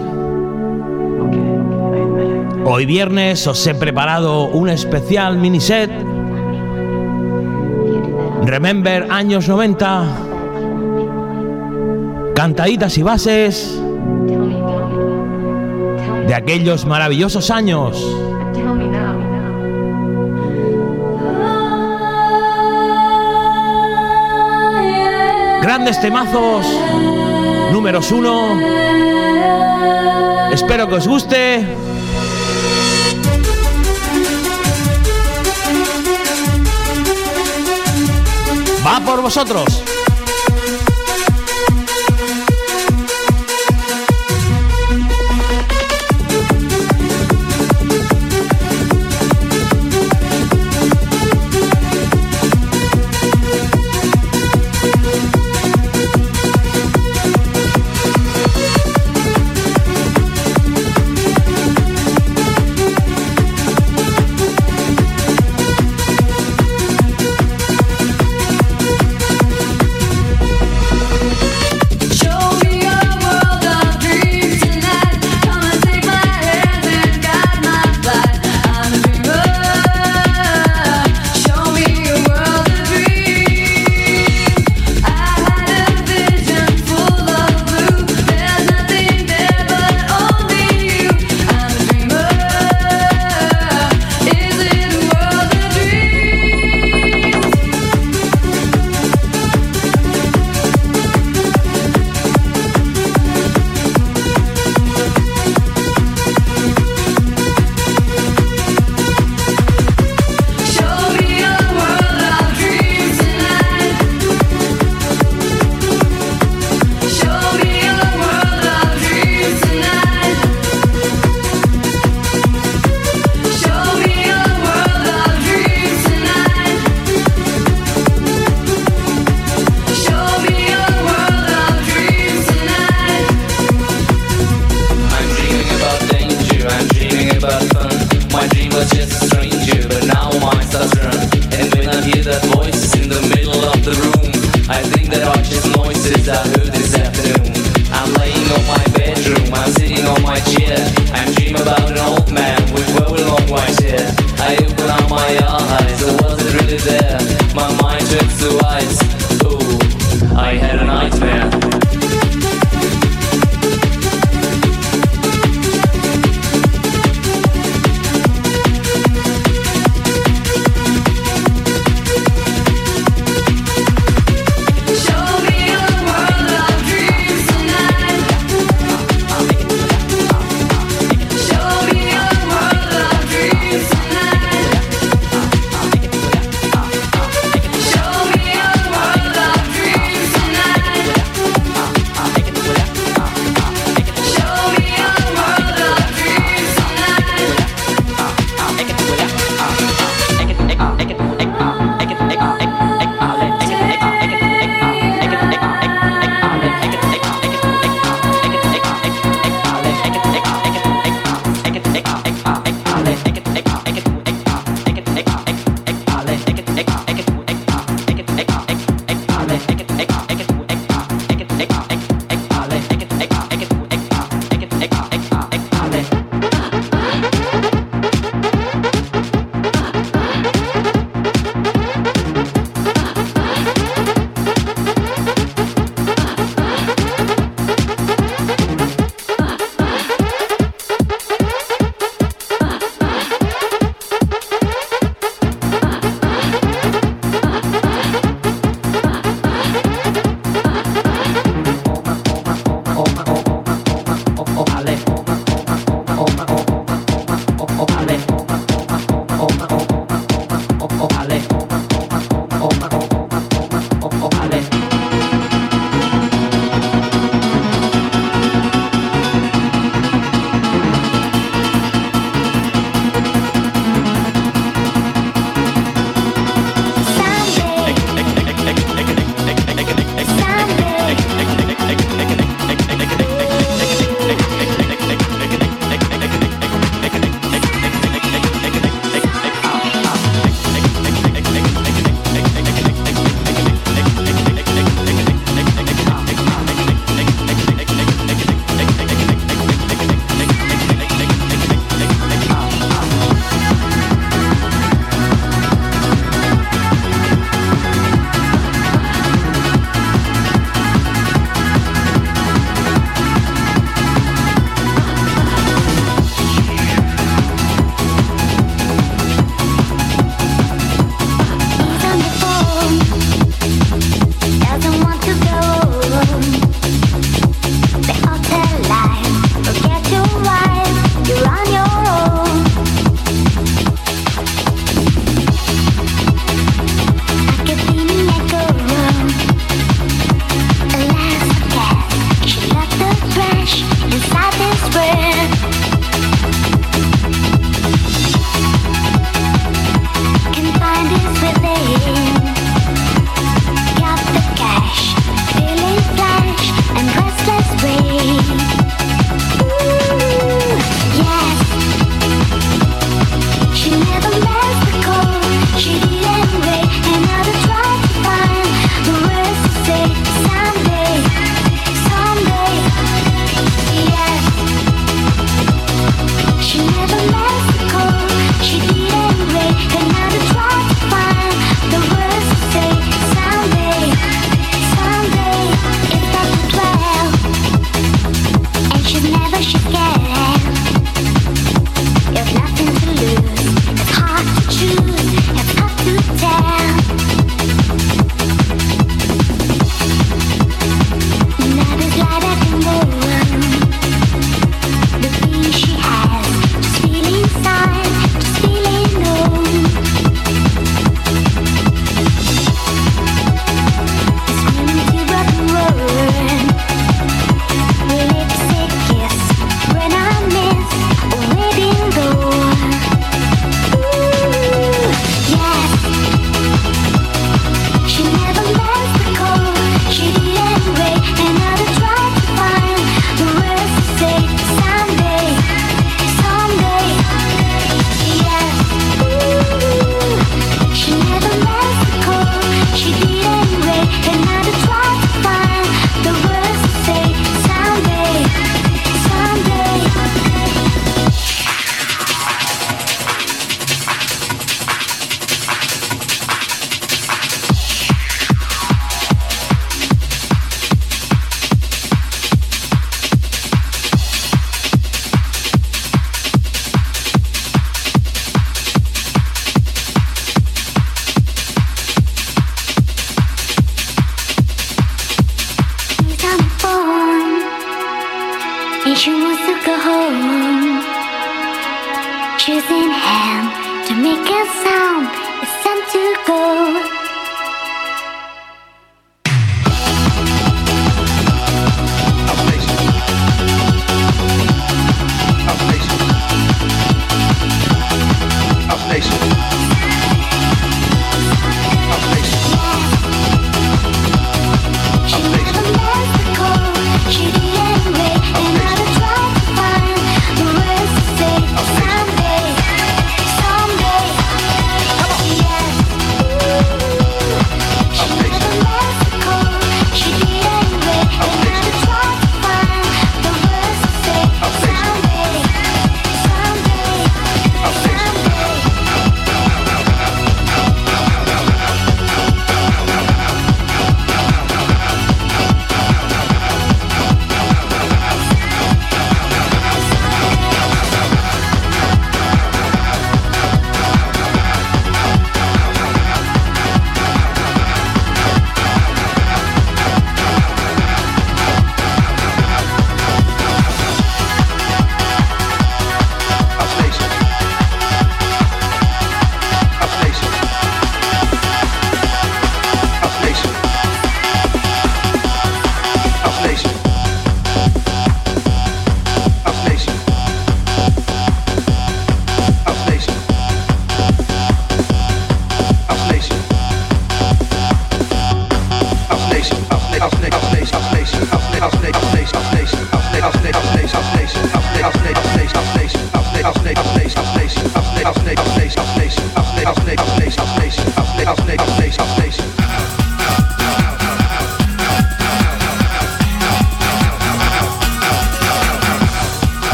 [2.67, 5.91] Hoy viernes os he preparado un especial miniset.
[8.45, 10.05] Remember años 90.
[12.35, 13.81] Cantaditas y bases
[16.27, 18.07] de aquellos maravillosos años.
[25.77, 26.65] grandes temazos,
[27.73, 28.61] números uno.
[30.53, 31.67] Espero que os guste.
[38.87, 39.84] Va por vosotros.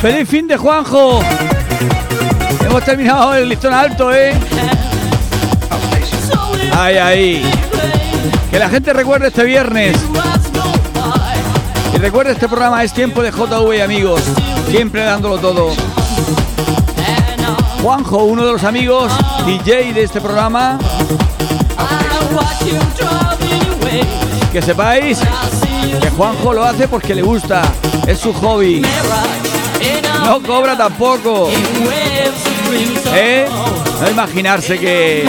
[0.00, 1.20] ¡Feliz fin de Juanjo!
[2.64, 4.32] Hemos terminado el listón alto, ¿eh?
[6.74, 7.50] Ahí, ahí.
[8.50, 9.98] Que la gente recuerde este viernes.
[11.94, 14.22] Y recuerde este programa es tiempo de JV amigos.
[14.70, 15.74] Siempre dándolo todo.
[17.82, 19.12] Juanjo, uno de los amigos
[19.44, 20.78] DJ de este programa.
[24.50, 25.18] Que sepáis
[26.00, 27.62] que Juanjo lo hace porque le gusta.
[28.06, 28.82] Es su hobby.
[30.30, 31.48] No cobra tampoco.
[33.12, 33.48] ¿Eh?
[34.00, 35.28] No imaginarse que.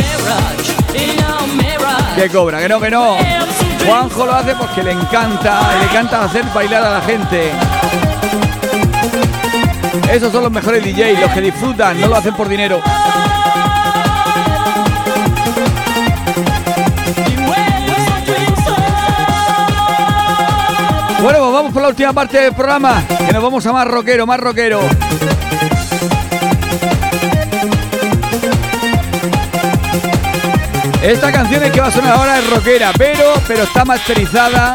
[2.16, 3.18] Que cobra, que no, que no.
[3.84, 7.52] Juanjo lo hace porque le encanta, le encanta hacer bailar a la gente.
[10.12, 12.80] Esos son los mejores DJs, los que disfrutan, no lo hacen por dinero.
[21.24, 24.40] Bueno, vamos por la última parte del programa, que nos vamos a más rockero, más
[24.40, 24.82] rockero.
[31.02, 34.74] Esta canción es que va a sonar ahora es rockera, pero, pero está masterizada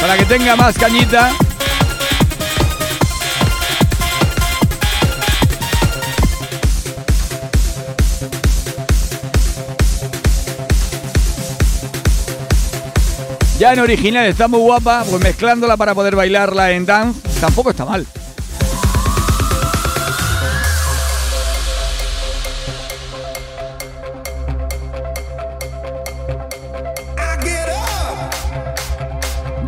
[0.00, 1.30] para que tenga más cañita.
[13.58, 17.84] Ya en original está muy guapa, pues mezclándola para poder bailarla en dance tampoco está
[17.84, 18.06] mal.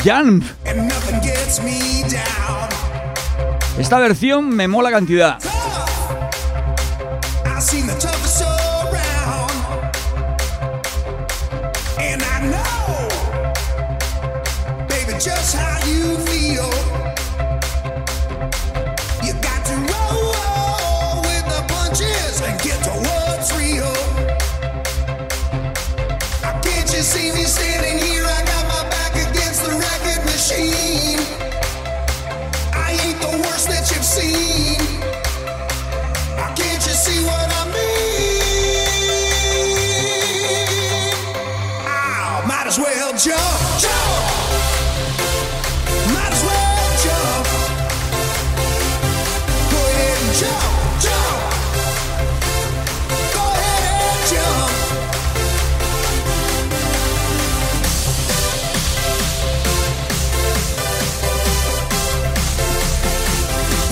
[0.04, 0.44] Jump.
[3.78, 5.38] Esta versión me mola cantidad.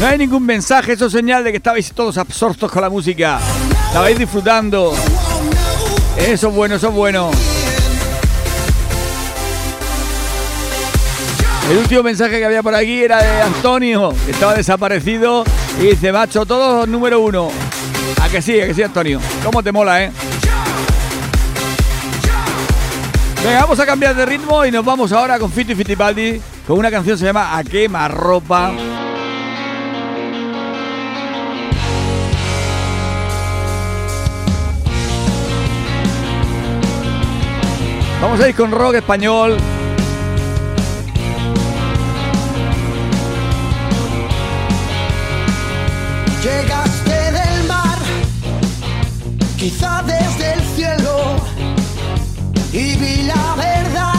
[0.00, 3.40] no hay ningún mensaje, eso es señal de que estabais todos absortos con la música.
[3.88, 4.94] Estabais disfrutando.
[6.16, 7.30] Eso es bueno, eso es bueno.
[11.70, 15.44] El último mensaje que había por aquí era de Antonio, que estaba desaparecido.
[15.80, 17.50] Y dice, macho, todos número uno.
[18.22, 19.20] A que sí, a que sí, Antonio.
[19.44, 20.12] ¿Cómo te mola, eh?
[23.44, 26.78] Venga, vamos a cambiar de ritmo y nos vamos ahora con Fito y Fitipaldi con
[26.78, 28.72] una canción que se llama A quema ropa.
[38.20, 39.56] Vamos a ir con rock español.
[46.42, 47.98] Llegaste del mar,
[49.56, 51.36] quizá desde el cielo,
[52.72, 54.14] y vi la verdad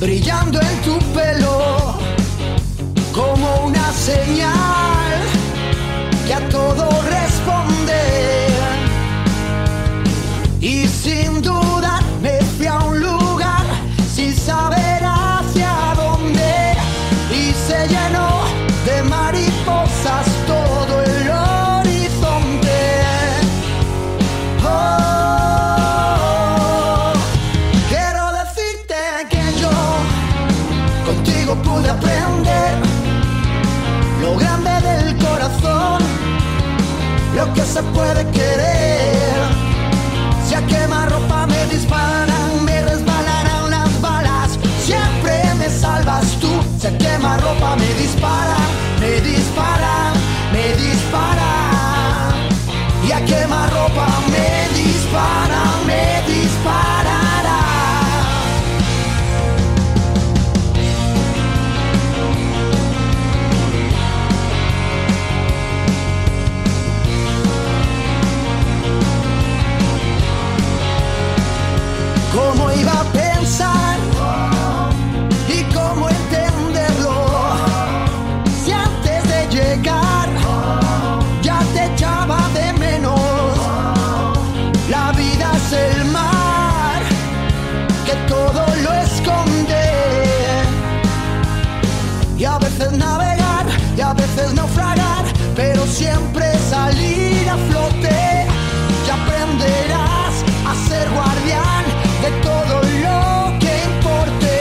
[0.00, 1.98] brillando en tu pelo
[3.12, 4.79] como una señal
[37.70, 38.59] se puede querer.
[95.90, 98.46] Siempre salir a flote.
[99.06, 101.84] Y aprenderás a ser guardián
[102.22, 104.54] de todo lo que importe.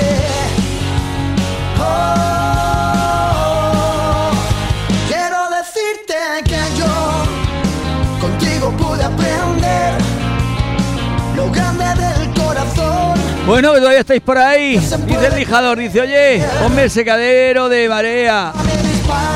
[1.79, 3.01] Oh,
[5.07, 6.93] quiero decirte que yo
[8.19, 9.93] contigo pude aprender
[11.35, 13.13] lo grande del corazón.
[13.45, 14.77] Bueno, que todavía estáis por ahí.
[14.77, 18.51] Dice el lijador, dice, oye, ponme el secadero de marea.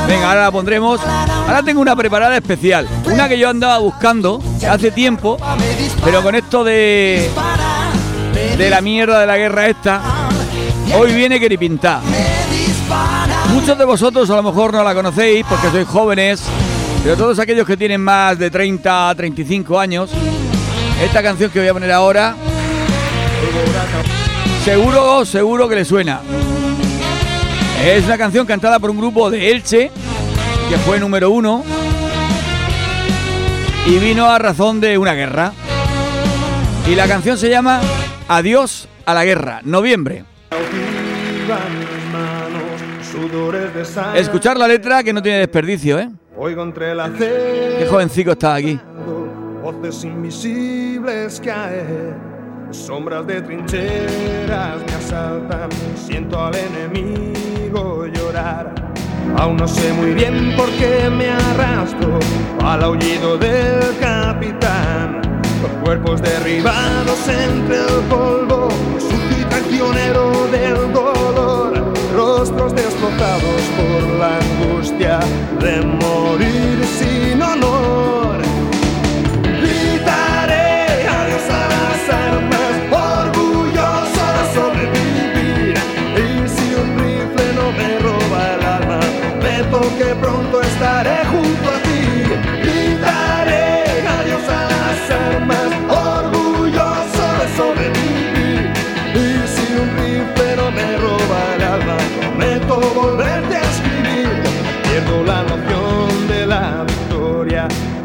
[0.07, 0.99] Venga, ahora la pondremos.
[1.01, 2.87] Ahora tengo una preparada especial.
[3.05, 5.37] Una que yo andaba buscando hace tiempo,
[6.03, 7.29] pero con esto de,
[8.57, 10.01] de la mierda de la guerra esta,
[10.95, 12.01] hoy viene queripintar.
[13.49, 16.43] Muchos de vosotros a lo mejor no la conocéis porque sois jóvenes,
[17.03, 20.09] pero todos aquellos que tienen más de 30 a 35 años,
[21.01, 22.35] esta canción que voy a poner ahora,
[24.63, 26.21] seguro, seguro que le suena.
[27.85, 29.91] Es una canción cantada por un grupo de Elche,
[30.69, 31.63] que fue número uno,
[33.85, 35.51] y vino a razón de una guerra.
[36.89, 37.81] Y la canción se llama
[38.29, 40.23] Adiós a la guerra, noviembre.
[44.15, 46.09] Escuchar la letra que no tiene desperdicio, ¿eh?
[47.79, 48.79] Qué jovencico está aquí.
[49.61, 52.15] voces invisibles caer,
[52.73, 58.73] sombras de trincheras me asaltan, siento al enemigo llorar.
[59.37, 62.19] Aún no sé muy bien por qué me arrastro
[62.63, 65.21] al aullido del capitán.
[65.61, 68.69] Los cuerpos derribados entre el polvo,
[68.99, 75.19] sucio y traicionero del dolor, rostros destrozados por la angustia
[75.59, 78.22] de morir sin honor.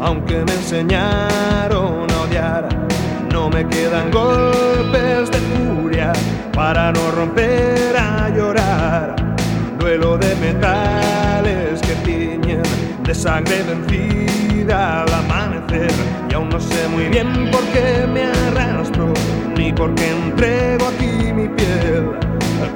[0.09, 2.67] Aunque me enseñaron a odiar.
[3.31, 6.11] No me quedan golpes de furia
[6.51, 9.15] para no romper a llorar.
[9.77, 12.63] Duelo de metales que tiñen
[13.03, 15.91] de sangre vencida al amanecer.
[16.29, 19.13] Y aún no sé muy bien por qué me arrastro,
[19.55, 22.17] ni por qué entrego aquí mi piel.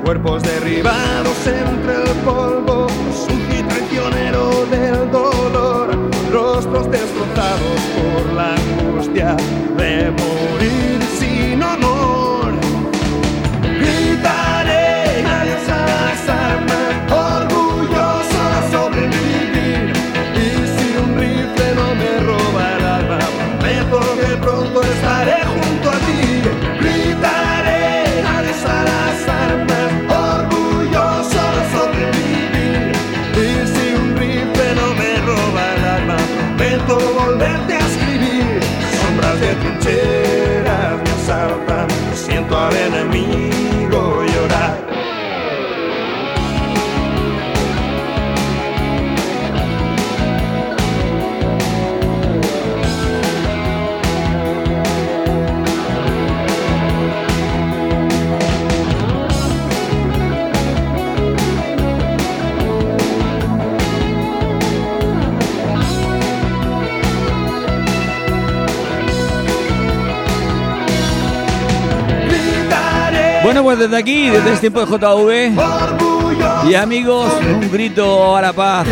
[0.06, 5.98] Cuerpos derribados entre el polvo, sucio y traicionero del dolor,
[6.32, 7.23] rostros destrozados
[73.64, 78.86] Pues desde aquí, desde este tiempo de JV y amigos, un grito a la paz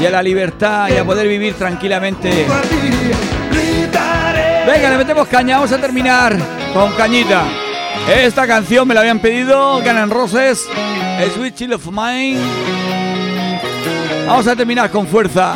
[0.00, 2.46] Y el a la libertad y a poder vivir tranquilamente.
[4.66, 6.34] Venga, le metemos caña, vamos a terminar
[6.72, 7.44] con cañita.
[8.08, 10.66] Esta canción me la habían pedido Guns N' Roses,
[11.34, 12.40] Sweet Chill of Mine.
[14.26, 15.54] Vamos a terminar con fuerza.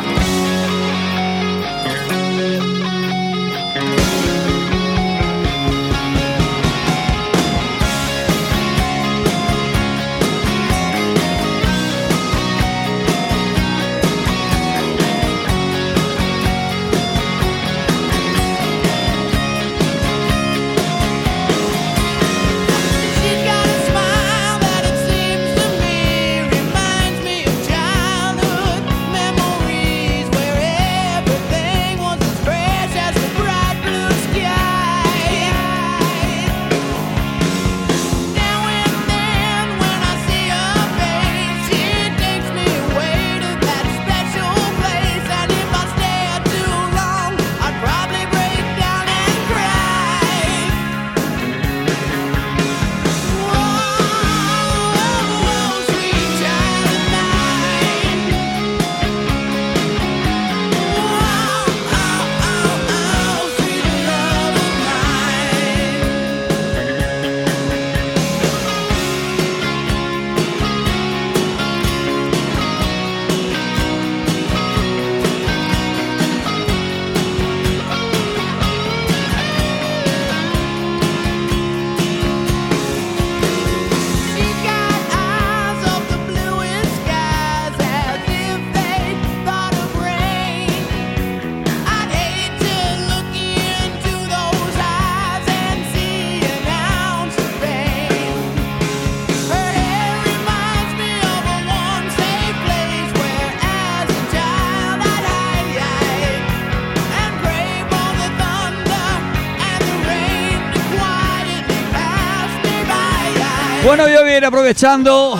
[113.89, 115.35] Bueno, yo voy a ir aprovechando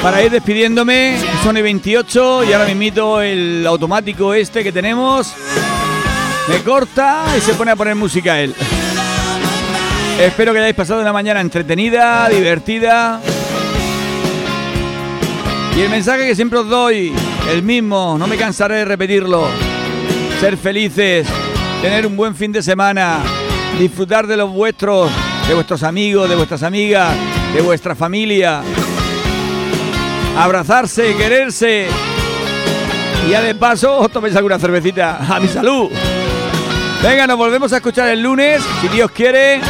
[0.00, 1.18] para ir despidiéndome.
[1.42, 5.34] Son y 28 y ahora me invito el automático este que tenemos.
[6.46, 8.54] Me corta y se pone a poner música él.
[10.20, 13.20] Espero que hayáis pasado una mañana entretenida, divertida.
[15.76, 17.12] Y el mensaje que siempre os doy,
[17.50, 19.48] el mismo, no me cansaré de repetirlo.
[20.38, 21.26] Ser felices,
[21.82, 23.18] tener un buen fin de semana,
[23.76, 25.10] disfrutar de los vuestros,
[25.48, 27.16] de vuestros amigos, de vuestras amigas,
[27.54, 28.60] de vuestra familia.
[30.36, 31.88] Abrazarse, quererse.
[33.26, 35.16] Y ya de paso, os toméis alguna cervecita.
[35.26, 35.88] A mi salud.
[37.02, 39.60] Venga, nos volvemos a escuchar el lunes, si Dios quiere,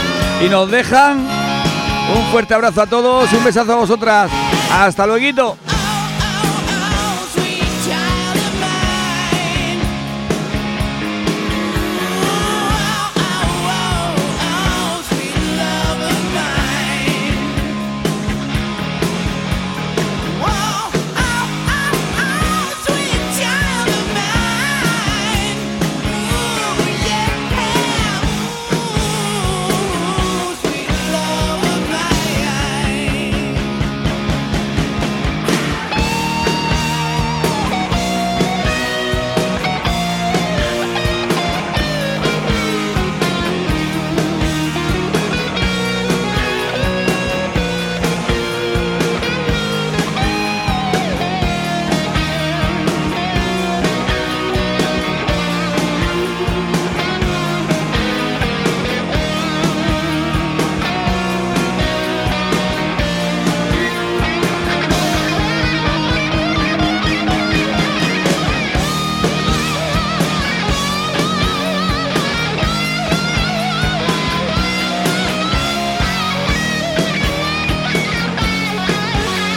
[0.45, 1.19] y nos dejan.
[1.19, 4.31] Un fuerte abrazo a todos, un besazo a vosotras.
[4.73, 5.68] Hasta luego.